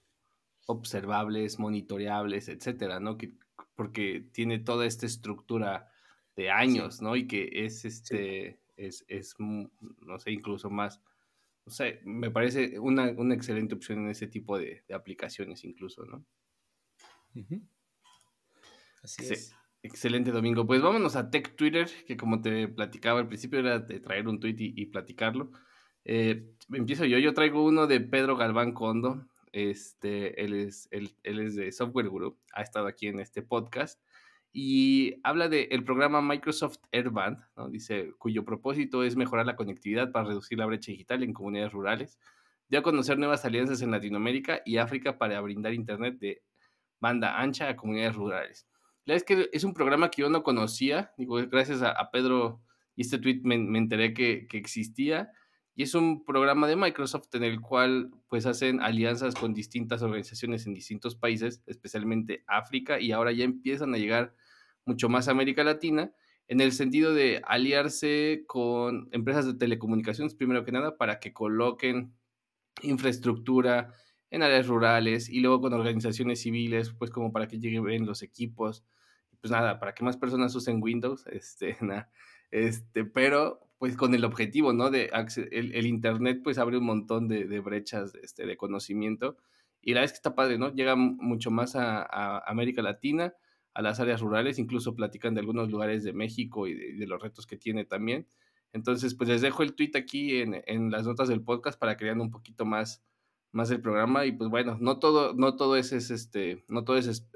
[0.66, 3.18] observables, monitoreables, etcétera, ¿no?
[3.18, 3.34] Que,
[3.74, 5.90] porque tiene toda esta estructura
[6.36, 7.16] de años, ¿no?
[7.16, 11.00] Y que es este, es, es, no sé, incluso más,
[11.64, 16.04] no sé, me parece una, una excelente opción en ese tipo de, de aplicaciones incluso,
[16.04, 16.24] ¿no?
[19.02, 19.54] Así es.
[19.82, 20.66] Excelente domingo.
[20.66, 24.40] Pues vámonos a Tech Twitter, que como te platicaba al principio era de traer un
[24.40, 25.50] tweet y, platicarlo.
[26.06, 29.28] Eh, empiezo yo, yo traigo uno de Pedro Galván Condo.
[29.52, 34.00] Este, él es, él, él es de Software Guru, ha estado aquí en este podcast
[34.56, 37.38] y habla del programa Microsoft Airband,
[37.70, 42.20] dice, cuyo propósito es mejorar la conectividad para reducir la brecha digital en comunidades rurales,
[42.68, 46.44] dio a conocer nuevas alianzas en Latinoamérica y África para brindar Internet de
[47.00, 48.68] banda ancha a comunidades rurales.
[49.06, 52.62] La verdad es que es un programa que yo no conocía, digo, gracias a, Pedro
[52.94, 55.32] y este tweet me, enteré que, que, existía,
[55.74, 60.64] y es un programa de Microsoft en el cual pues hacen alianzas con distintas organizaciones
[60.68, 64.32] en distintos países, especialmente África, y ahora ya empiezan a llegar
[64.84, 66.12] mucho más América Latina,
[66.46, 72.14] en el sentido de aliarse con empresas de telecomunicaciones, primero que nada, para que coloquen
[72.82, 73.92] infraestructura
[74.30, 78.84] en áreas rurales y luego con organizaciones civiles, pues como para que lleguen los equipos,
[79.40, 82.10] pues nada, para que más personas usen Windows, este, nada,
[82.50, 84.90] este, pero pues con el objetivo, ¿no?
[84.90, 85.10] De
[85.50, 89.36] el, Internet pues abre un montón de, brechas este, de conocimiento
[89.82, 90.72] y la es que está padre, ¿no?
[90.72, 93.34] Llega mucho más a América Latina,
[93.74, 97.46] a las áreas rurales, incluso platican de algunos lugares de México y de, los retos
[97.46, 98.26] que tiene también.
[98.72, 102.04] Entonces, pues les dejo el tweet aquí en, en las notas del podcast para que
[102.04, 103.04] vean un poquito más,
[103.50, 104.26] más del programa.
[104.26, 107.26] Y pues bueno, no todo, no todo es, este, no todo es,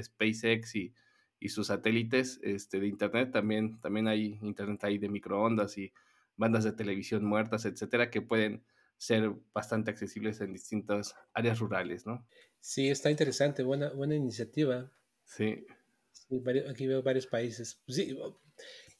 [0.00, 0.94] SpaceX y,
[1.38, 5.92] y, sus satélites este, de internet, también, también hay internet ahí de microondas y
[6.36, 8.64] bandas de televisión muertas, etcétera, que pueden
[8.96, 12.26] ser bastante accesibles en distintas áreas rurales, ¿no?
[12.58, 14.90] Sí, está interesante, buena, buena iniciativa.
[15.24, 15.64] Sí
[16.68, 17.82] aquí veo varios países.
[17.88, 18.16] Sí,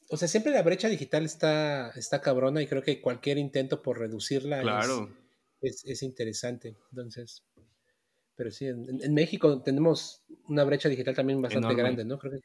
[0.09, 3.99] o sea, siempre la brecha digital está, está cabrona y creo que cualquier intento por
[3.99, 4.61] reducirla
[5.61, 6.75] es, interesante.
[6.91, 7.43] Entonces,
[8.35, 12.19] pero sí, en, México tenemos una brecha digital también bastante grande, ¿no?
[12.19, 12.39] Creo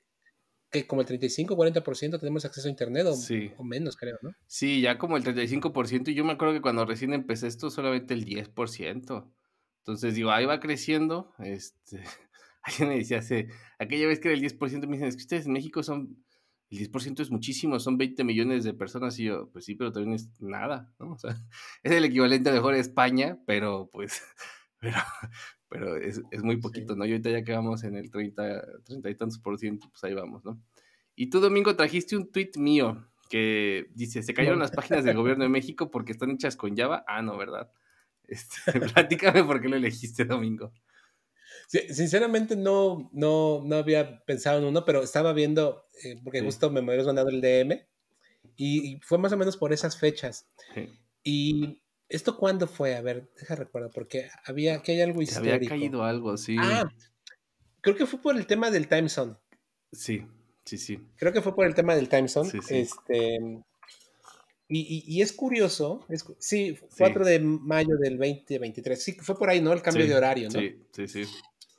[0.70, 3.16] que, como el 35-40% tenemos acceso a Internet o,
[3.58, 4.30] o, menos, creo, ¿no?
[4.46, 8.14] Sí, ya como el 35% y yo me acuerdo que cuando recién empecé esto solamente
[8.14, 9.32] el 10%.
[9.80, 12.04] Entonces digo, ahí va creciendo, este,
[12.62, 13.48] Alguien me decía hace,
[13.78, 16.22] aquella vez que era el 10%, me dicen, es que ustedes en México son,
[16.70, 19.18] el 10% es muchísimo, son 20 millones de personas.
[19.18, 21.12] Y yo, pues sí, pero también es nada, ¿no?
[21.12, 21.30] O sea,
[21.82, 24.22] es el equivalente a mejor a España, pero pues,
[24.78, 24.98] pero,
[25.68, 27.06] pero es, es muy poquito, ¿no?
[27.06, 30.44] Y ahorita ya quedamos en el 30, 30 y tantos por ciento, pues ahí vamos,
[30.44, 30.60] ¿no?
[31.16, 35.44] Y tú, Domingo, trajiste un tweet mío que dice, se cayeron las páginas del gobierno
[35.44, 37.04] de México porque están hechas con Java.
[37.06, 37.70] Ah, no, ¿verdad?
[38.30, 40.72] Este, platícame por qué lo elegiste, Domingo
[41.68, 46.80] sinceramente no, no, no había pensado en uno, pero estaba viendo, eh, porque justo me
[46.80, 47.86] habías mandado el DM
[48.56, 50.48] y, fue más o menos por esas fechas.
[51.22, 51.80] Y
[52.10, 52.96] ¿Esto cuándo fue?
[52.96, 55.54] A ver, deja recuerdo, porque había que hay algo histórico.
[55.54, 56.56] había caído algo, sí.
[56.58, 56.90] Ah,
[57.80, 59.36] creo que fue por el tema del time zone.
[59.92, 60.26] Sí,
[60.64, 61.00] sí, sí.
[61.16, 62.50] Creo que fue por el tema del time zone.
[62.68, 63.38] Este,
[64.66, 66.04] y, es curioso,
[66.38, 69.72] sí, 4 de mayo del 2023, sí, fue por ahí, ¿no?
[69.72, 70.58] El cambio de horario, ¿no?
[70.58, 71.24] Sí, sí, sí.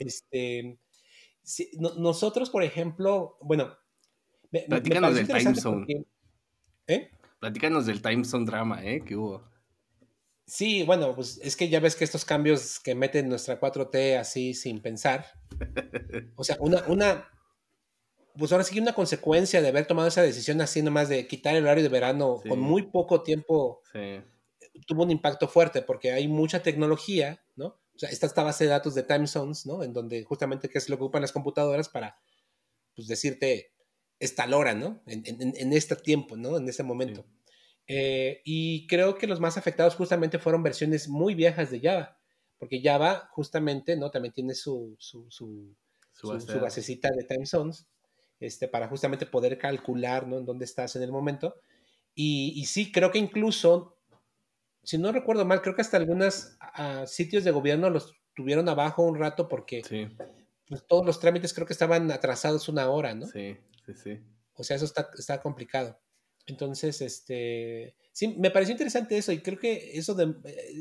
[0.02, 0.80] Este,
[1.98, 3.78] nosotros, por ejemplo, bueno,
[4.68, 6.06] Platícanos del time zone.
[6.88, 7.10] ¿Eh?
[7.40, 9.02] Platícanos del time zone drama, ¿eh?
[9.02, 9.50] Que hubo.
[10.46, 14.54] Sí, bueno, pues es que ya ves que estos cambios que meten nuestra 4T así
[14.54, 15.26] sin pensar,
[16.36, 17.30] o sea, una, una,
[18.38, 21.64] pues ahora sí una consecuencia de haber tomado esa decisión así nomás de quitar el
[21.64, 23.82] horario de verano con muy poco tiempo,
[24.88, 27.80] tuvo un impacto fuerte porque hay mucha tecnología, ¿no?
[28.02, 29.84] Sea, está esta base de datos de time zones, ¿no?
[29.84, 32.20] En donde justamente qué es lo que ocupan las computadoras para,
[32.96, 33.74] pues decirte,
[34.20, 35.04] esta hora, ¿no?
[35.06, 36.58] En, en, este tiempo, ¿no?
[36.58, 37.26] En este momento.
[37.88, 42.18] Eh, y creo que los más afectados justamente fueron versiones muy viejas de Java,
[42.58, 44.10] porque Java justamente, ¿no?
[44.10, 45.76] También tiene su, su, su,
[46.14, 47.88] su basecita de time zones
[48.42, 50.40] este, para justamente poder calcular ¿no?
[50.40, 51.56] en dónde estás en el momento.
[52.14, 53.98] Y, sí, creo que incluso,
[54.84, 59.04] si no recuerdo mal, creo que hasta algunos ah, sitios de gobierno los tuvieron abajo
[59.04, 59.82] un rato porque
[60.68, 63.28] pues, todos los trámites creo que estaban atrasados una hora, ¿no?
[63.28, 64.20] Sí, sí, sí.
[64.56, 66.00] O sea, eso está, está complicado.
[66.48, 70.16] Entonces, este, sí, me pareció interesante eso y creo que eso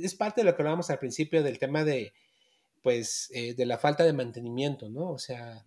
[0.03, 2.13] es parte de lo que hablábamos al principio del tema de,
[2.83, 5.11] pues, eh, de la falta de mantenimiento, ¿no?
[5.11, 5.65] O sea,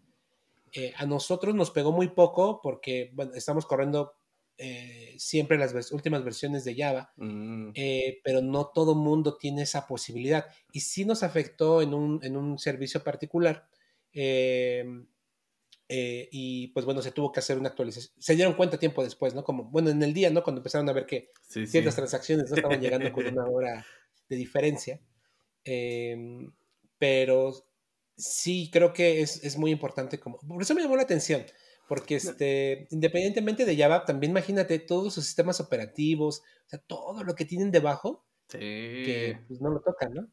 [0.74, 4.14] eh, a nosotros nos pegó muy poco porque bueno, estamos corriendo
[4.58, 7.72] eh, siempre las últimas versiones de Java, mm.
[7.76, 10.46] eh, pero no todo mundo tiene esa posibilidad.
[10.72, 13.68] Y sí nos afectó en un, servicio particular.
[14.12, 15.08] Em,
[15.90, 18.16] y pues bueno, se tuvo que hacer una actualización.
[18.18, 19.44] Se dieron cuenta tiempo después, ¿no?
[19.44, 20.42] Como, bueno, en el día, ¿no?
[20.44, 21.32] Cuando empezaron a ver que
[21.68, 23.86] ciertas transacciones no estaban llegando con una hora
[24.28, 25.00] de diferencia.
[25.64, 26.52] Em,
[26.98, 27.54] pero
[28.16, 31.44] sí creo que es, muy importante como por eso me llamó la atención
[31.88, 37.36] porque este independientemente de Java también imagínate todos sus sistemas operativos o sea todo lo
[37.36, 40.28] que tienen debajo que pues no lo tocan no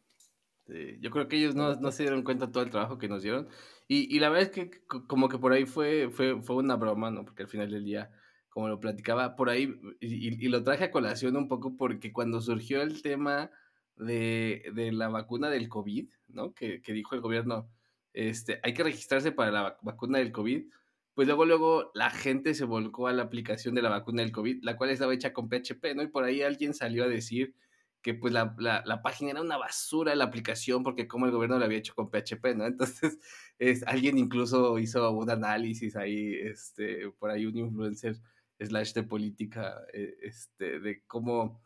[1.01, 3.48] yo creo que ellos no, se dieron cuenta de todo el trabajo que nos dieron
[3.88, 4.70] y, la verdad es que
[5.09, 8.12] como que por ahí fue fue fue una broma no porque al final del día
[8.51, 12.82] como lo platicaba por ahí y, lo traje a colación un poco porque cuando surgió
[12.82, 13.51] el tema
[13.96, 16.53] de, la vacuna del COVID, ¿no?
[16.55, 17.70] Que, dijo el gobierno,
[18.12, 20.68] este, hay que registrarse para la vacuna del COVID.
[21.14, 24.62] Pues luego, luego la gente se volcó a la aplicación de la vacuna del COVID,
[24.62, 26.02] la cual estaba hecha con PHP, ¿no?
[26.02, 27.54] Y por ahí alguien salió a decir
[28.02, 28.54] que pues la,
[29.02, 32.56] página era una basura la aplicación porque como el gobierno la había hecho con PHP,
[32.56, 32.66] ¿no?
[32.66, 33.18] Entonces,
[33.58, 38.16] es, alguien incluso hizo un análisis ahí, este, por ahí un influencer
[38.58, 41.61] slash de política, eh, este, de cómo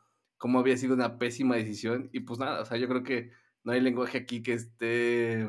[0.44, 2.10] cómo había sido una pésima decisión.
[2.12, 3.30] Y pues nada, o sea, yo creo que
[3.62, 5.48] no hay lenguaje aquí que esté,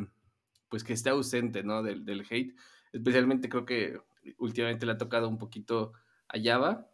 [0.69, 1.83] pues que esté ausente, ¿no?
[1.83, 2.55] Del, del hate.
[2.95, 3.99] Especialmente creo que
[4.37, 5.91] últimamente le ha tocado un poquito
[6.29, 6.89] a Java.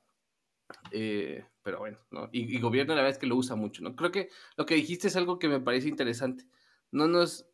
[0.91, 2.29] Eh, pero bueno, ¿no?
[2.31, 3.95] Y, gobierno la verdad es que lo usa mucho, ¿no?
[3.95, 6.45] Creo que lo que dijiste es algo que me parece interesante.
[6.91, 7.47] No nos...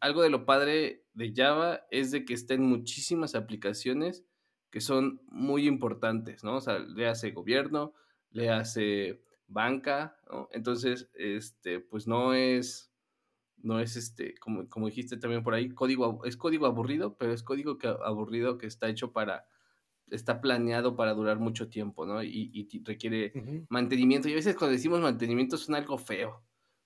[0.00, 4.24] Algo de lo padre de Java es de que está en muchísimas aplicaciones
[4.70, 6.56] que son muy importantes, ¿no?
[6.56, 7.94] O sea, le hace gobierno,
[8.30, 10.48] le hace banca, ¿no?
[10.52, 12.92] Entonces, este, pues no es,
[13.66, 17.42] no es este, como, como dijiste también por ahí, código, es código aburrido, pero es
[17.42, 19.46] código que, aburrido que está hecho para,
[20.08, 22.22] está planeado para durar mucho tiempo, ¿no?
[22.22, 23.32] Y, requiere
[23.68, 24.28] mantenimiento.
[24.28, 26.44] Y a veces cuando decimos mantenimiento suena algo feo.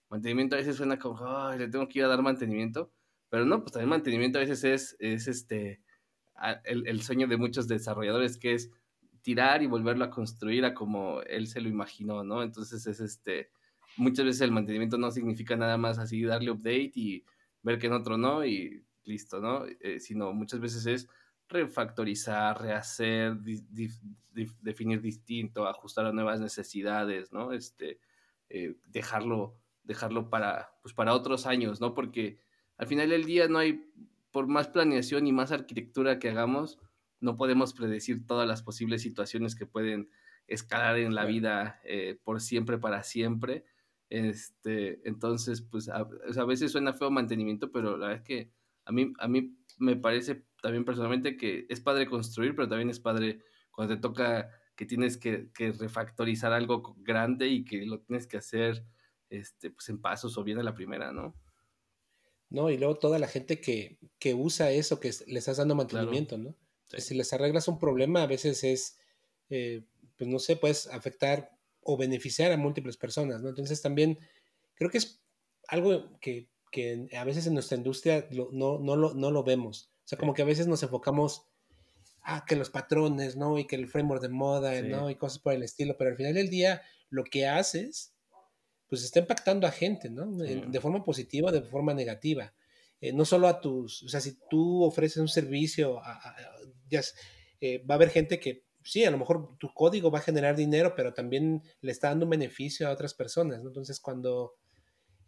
[0.08, 2.90] Mantenimiento a veces suena como, ay, le tengo que ir a dar mantenimiento.
[3.28, 5.82] Pero no, pues también mantenimiento a veces es, es este,
[6.64, 8.70] el, el sueño de muchos desarrolladores que es
[9.22, 12.42] tirar y volverlo a construir a como él se lo imaginó, ¿no?
[12.42, 13.50] Entonces es este,
[13.96, 17.24] muchas veces el mantenimiento no significa nada más así darle update y
[17.62, 19.64] ver que en otro no y listo, ¿no?
[19.80, 21.08] Eh, sino muchas veces es
[21.48, 23.36] refactorizar, rehacer,
[24.62, 27.52] definir distinto, ajustar a nuevas necesidades, ¿no?
[27.52, 27.98] Este,
[28.48, 31.92] eh, dejarlo, dejarlo para, pues para otros años, ¿no?
[31.94, 32.38] Porque
[32.76, 33.84] al final del día no hay,
[34.30, 36.78] por más planeación y más arquitectura que hagamos,
[37.20, 40.08] no podemos predecir todas las posibles situaciones que pueden
[40.46, 43.64] escalar en la vida eh, por siempre, para siempre.
[44.10, 46.04] Este, entonces, pues a,
[46.44, 48.50] veces suena feo mantenimiento, pero la verdad es que
[48.84, 52.98] a mí, a mí me parece también personalmente que es padre construir, pero también es
[52.98, 58.38] padre cuando te toca que tienes que, refactorizar algo grande y que lo tienes que
[58.38, 58.84] hacer
[59.28, 61.36] este, pues en pasos o bien a la primera, ¿no?
[62.48, 63.98] No, y luego toda la gente que,
[64.34, 66.56] usa eso, que le estás dando mantenimiento, ¿no?
[66.98, 68.98] Si les arreglas un problema, a veces es,
[69.50, 69.84] eh,
[70.16, 71.59] pues no sé, puedes afectar
[71.92, 73.48] o beneficiar a múltiples personas, ¿no?
[73.48, 74.18] Entonces también
[74.74, 75.22] creo que es
[75.68, 79.90] algo que, que a veces en nuestra industria no, no, lo, no lo vemos.
[80.04, 81.46] O sea, como que a veces nos enfocamos
[82.22, 83.58] ah, que los patrones, ¿no?
[83.58, 85.10] Y que el framework de moda, ¿no?
[85.10, 88.14] Y cosas por el estilo, pero al final del día lo que haces,
[88.88, 90.26] pues está impactando a gente, ¿no?
[90.36, 92.52] De forma positiva, de forma negativa.
[93.00, 96.00] Eh, no solo a tus, o sea, si tú ofreces un servicio,
[96.88, 97.00] ya,
[97.60, 100.56] eh, va a haber gente que, sí, a lo mejor tu código va a generar
[100.56, 103.68] dinero, pero también le está dando un beneficio a otras personas, ¿no?
[103.68, 104.54] Entonces, cuando,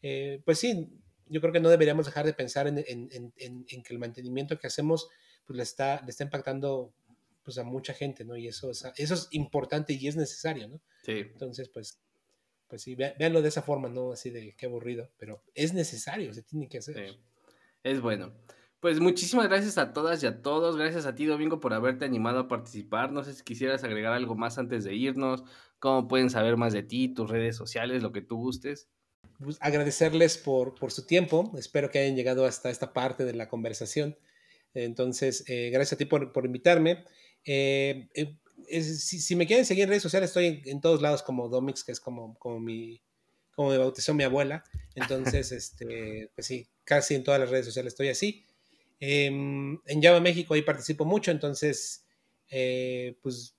[0.02, 0.90] eh, pues sí,
[1.26, 4.58] yo creo que no deberíamos dejar de pensar en, en, en, en, que el mantenimiento
[4.58, 5.08] que hacemos
[5.46, 6.92] pues le está, le está impactando
[7.42, 8.36] pues a mucha gente, ¿no?
[8.36, 10.80] Y eso, eso es importante y es necesario, ¿no?
[11.02, 11.12] Sí.
[11.12, 12.00] Entonces, pues,
[12.68, 14.12] pues sí, véanlo de esa forma, ¿no?
[14.12, 16.94] Así de qué aburrido, pero es necesario, se tiene que hacer.
[16.96, 17.18] Sí.
[17.82, 18.32] Es bueno.
[18.82, 20.76] Pues muchísimas gracias a todas y a todos.
[20.76, 23.12] Gracias a ti, Domingo, por haberte animado a participar.
[23.12, 25.44] No sé si quisieras agregar algo más antes de irnos.
[25.78, 28.88] ¿Cómo pueden saber más de ti, tus redes sociales, lo que tú gustes?
[29.38, 31.52] Pues agradecerles por, por su tiempo.
[31.56, 34.18] Espero que hayan llegado hasta esta parte de la conversación.
[34.74, 37.04] Entonces, eh, gracias a ti por, por invitarme.
[37.44, 41.48] Eh, eh, si, si, me quieren seguir en redes sociales, estoy en, todos lados como
[41.48, 43.00] Domix, que es como, como, mi,
[43.54, 44.64] como me bautizó mi abuela.
[44.96, 48.44] Entonces, este, pues sí, casi en todas las redes sociales estoy así.
[49.04, 52.06] Em, en Java México ahí participo mucho, entonces,
[52.48, 53.56] pues,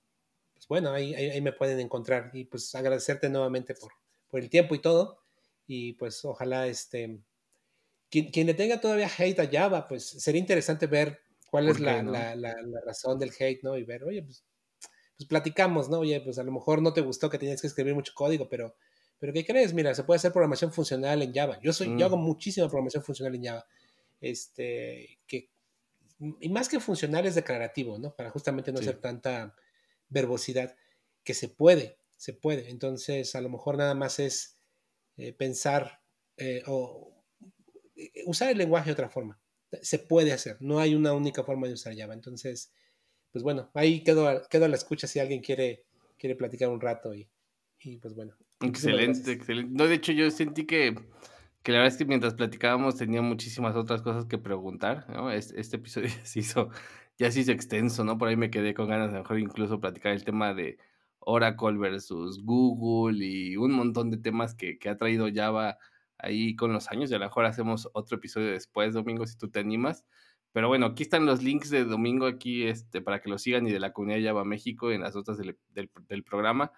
[0.53, 2.31] pues, bueno, ahí, ahí, me pueden encontrar.
[2.33, 3.91] Y pues agradecerte nuevamente por,
[4.29, 5.19] por el tiempo y todo.
[5.67, 7.19] Y pues ojalá este
[8.31, 12.03] quien, le tenga todavía hate a Java, pues sería interesante ver cuál es la,
[12.85, 13.75] razón del hate, ¿no?
[13.77, 14.45] Y ver, oye, pues,
[15.17, 15.99] pues, platicamos, ¿no?
[15.99, 18.75] Oye, pues a lo mejor no te gustó que tenías que escribir mucho código, pero,
[19.17, 19.73] pero ¿qué crees?
[19.73, 21.59] Mira, se puede hacer programación funcional en Java.
[21.61, 22.23] Yo soy, yo hago mm.
[22.23, 23.65] muchísima programación funcional en Java.
[24.23, 25.49] Este, que,
[26.39, 28.15] y más que funcional es declarativo, ¿no?
[28.15, 29.53] Para justamente no hacer tanta
[30.07, 30.77] verbosidad,
[31.25, 32.69] que se puede, se puede.
[32.69, 34.57] Entonces, a lo mejor nada más es
[35.17, 36.01] eh, pensar
[36.37, 37.21] eh, o
[37.97, 39.41] eh, usar el lenguaje de otra forma.
[39.81, 42.13] Se puede hacer, no hay una única forma de usar Java.
[42.13, 42.71] Entonces,
[43.29, 45.83] pues bueno, ahí quedo, quedo a la escucha si alguien quiere,
[46.17, 47.27] quiere platicar un rato y,
[48.01, 48.37] pues bueno.
[48.61, 49.73] Excelente, excelente.
[49.75, 50.95] No, de hecho yo sentí que,
[51.64, 55.31] que la verdad es que mientras platicábamos tenía muchísimas otras cosas que preguntar, ¿no?
[55.31, 56.69] Este, episodio ya se hizo,
[57.18, 58.18] ya se hizo extenso, ¿no?
[58.18, 60.77] Por ahí me quedé con ganas de mejor incluso platicar el tema de
[61.19, 65.77] Oracle versus Google y un montón de temas que, que ha traído Java
[66.18, 69.49] ahí con los años y a lo mejor hacemos otro episodio después, Domingo, si tú
[69.49, 70.06] te animas.
[70.53, 73.72] Pero bueno, aquí están los links de Domingo aquí este, para que lo sigan y
[73.72, 76.72] de la comunidad Java México en las notas del, del, programa.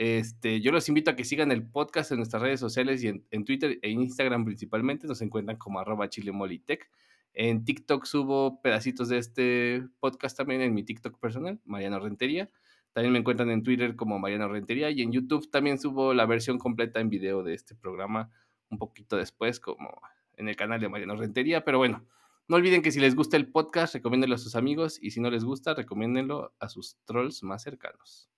[0.00, 3.44] Este, yo los invito a que sigan el podcast en nuestras redes sociales y en,
[3.44, 5.08] Twitter e Instagram principalmente.
[5.08, 6.88] Nos encuentran como arroba chilemolitech.
[7.34, 12.48] En TikTok subo pedacitos de este podcast también en mi TikTok personal, Mariano Rentería.
[12.92, 16.58] También me encuentran en Twitter como Mariano Rentería y en YouTube también subo la versión
[16.58, 18.30] completa en video de este programa
[18.70, 20.00] un poquito después, como
[20.36, 21.64] en el canal de Mariano Rentería.
[21.64, 22.06] Pero bueno,
[22.46, 25.28] no olviden que si les gusta el podcast, recomiéndenlo a sus amigos y si no
[25.28, 28.30] les gusta, recomiéndenlo a sus trolls más cercanos.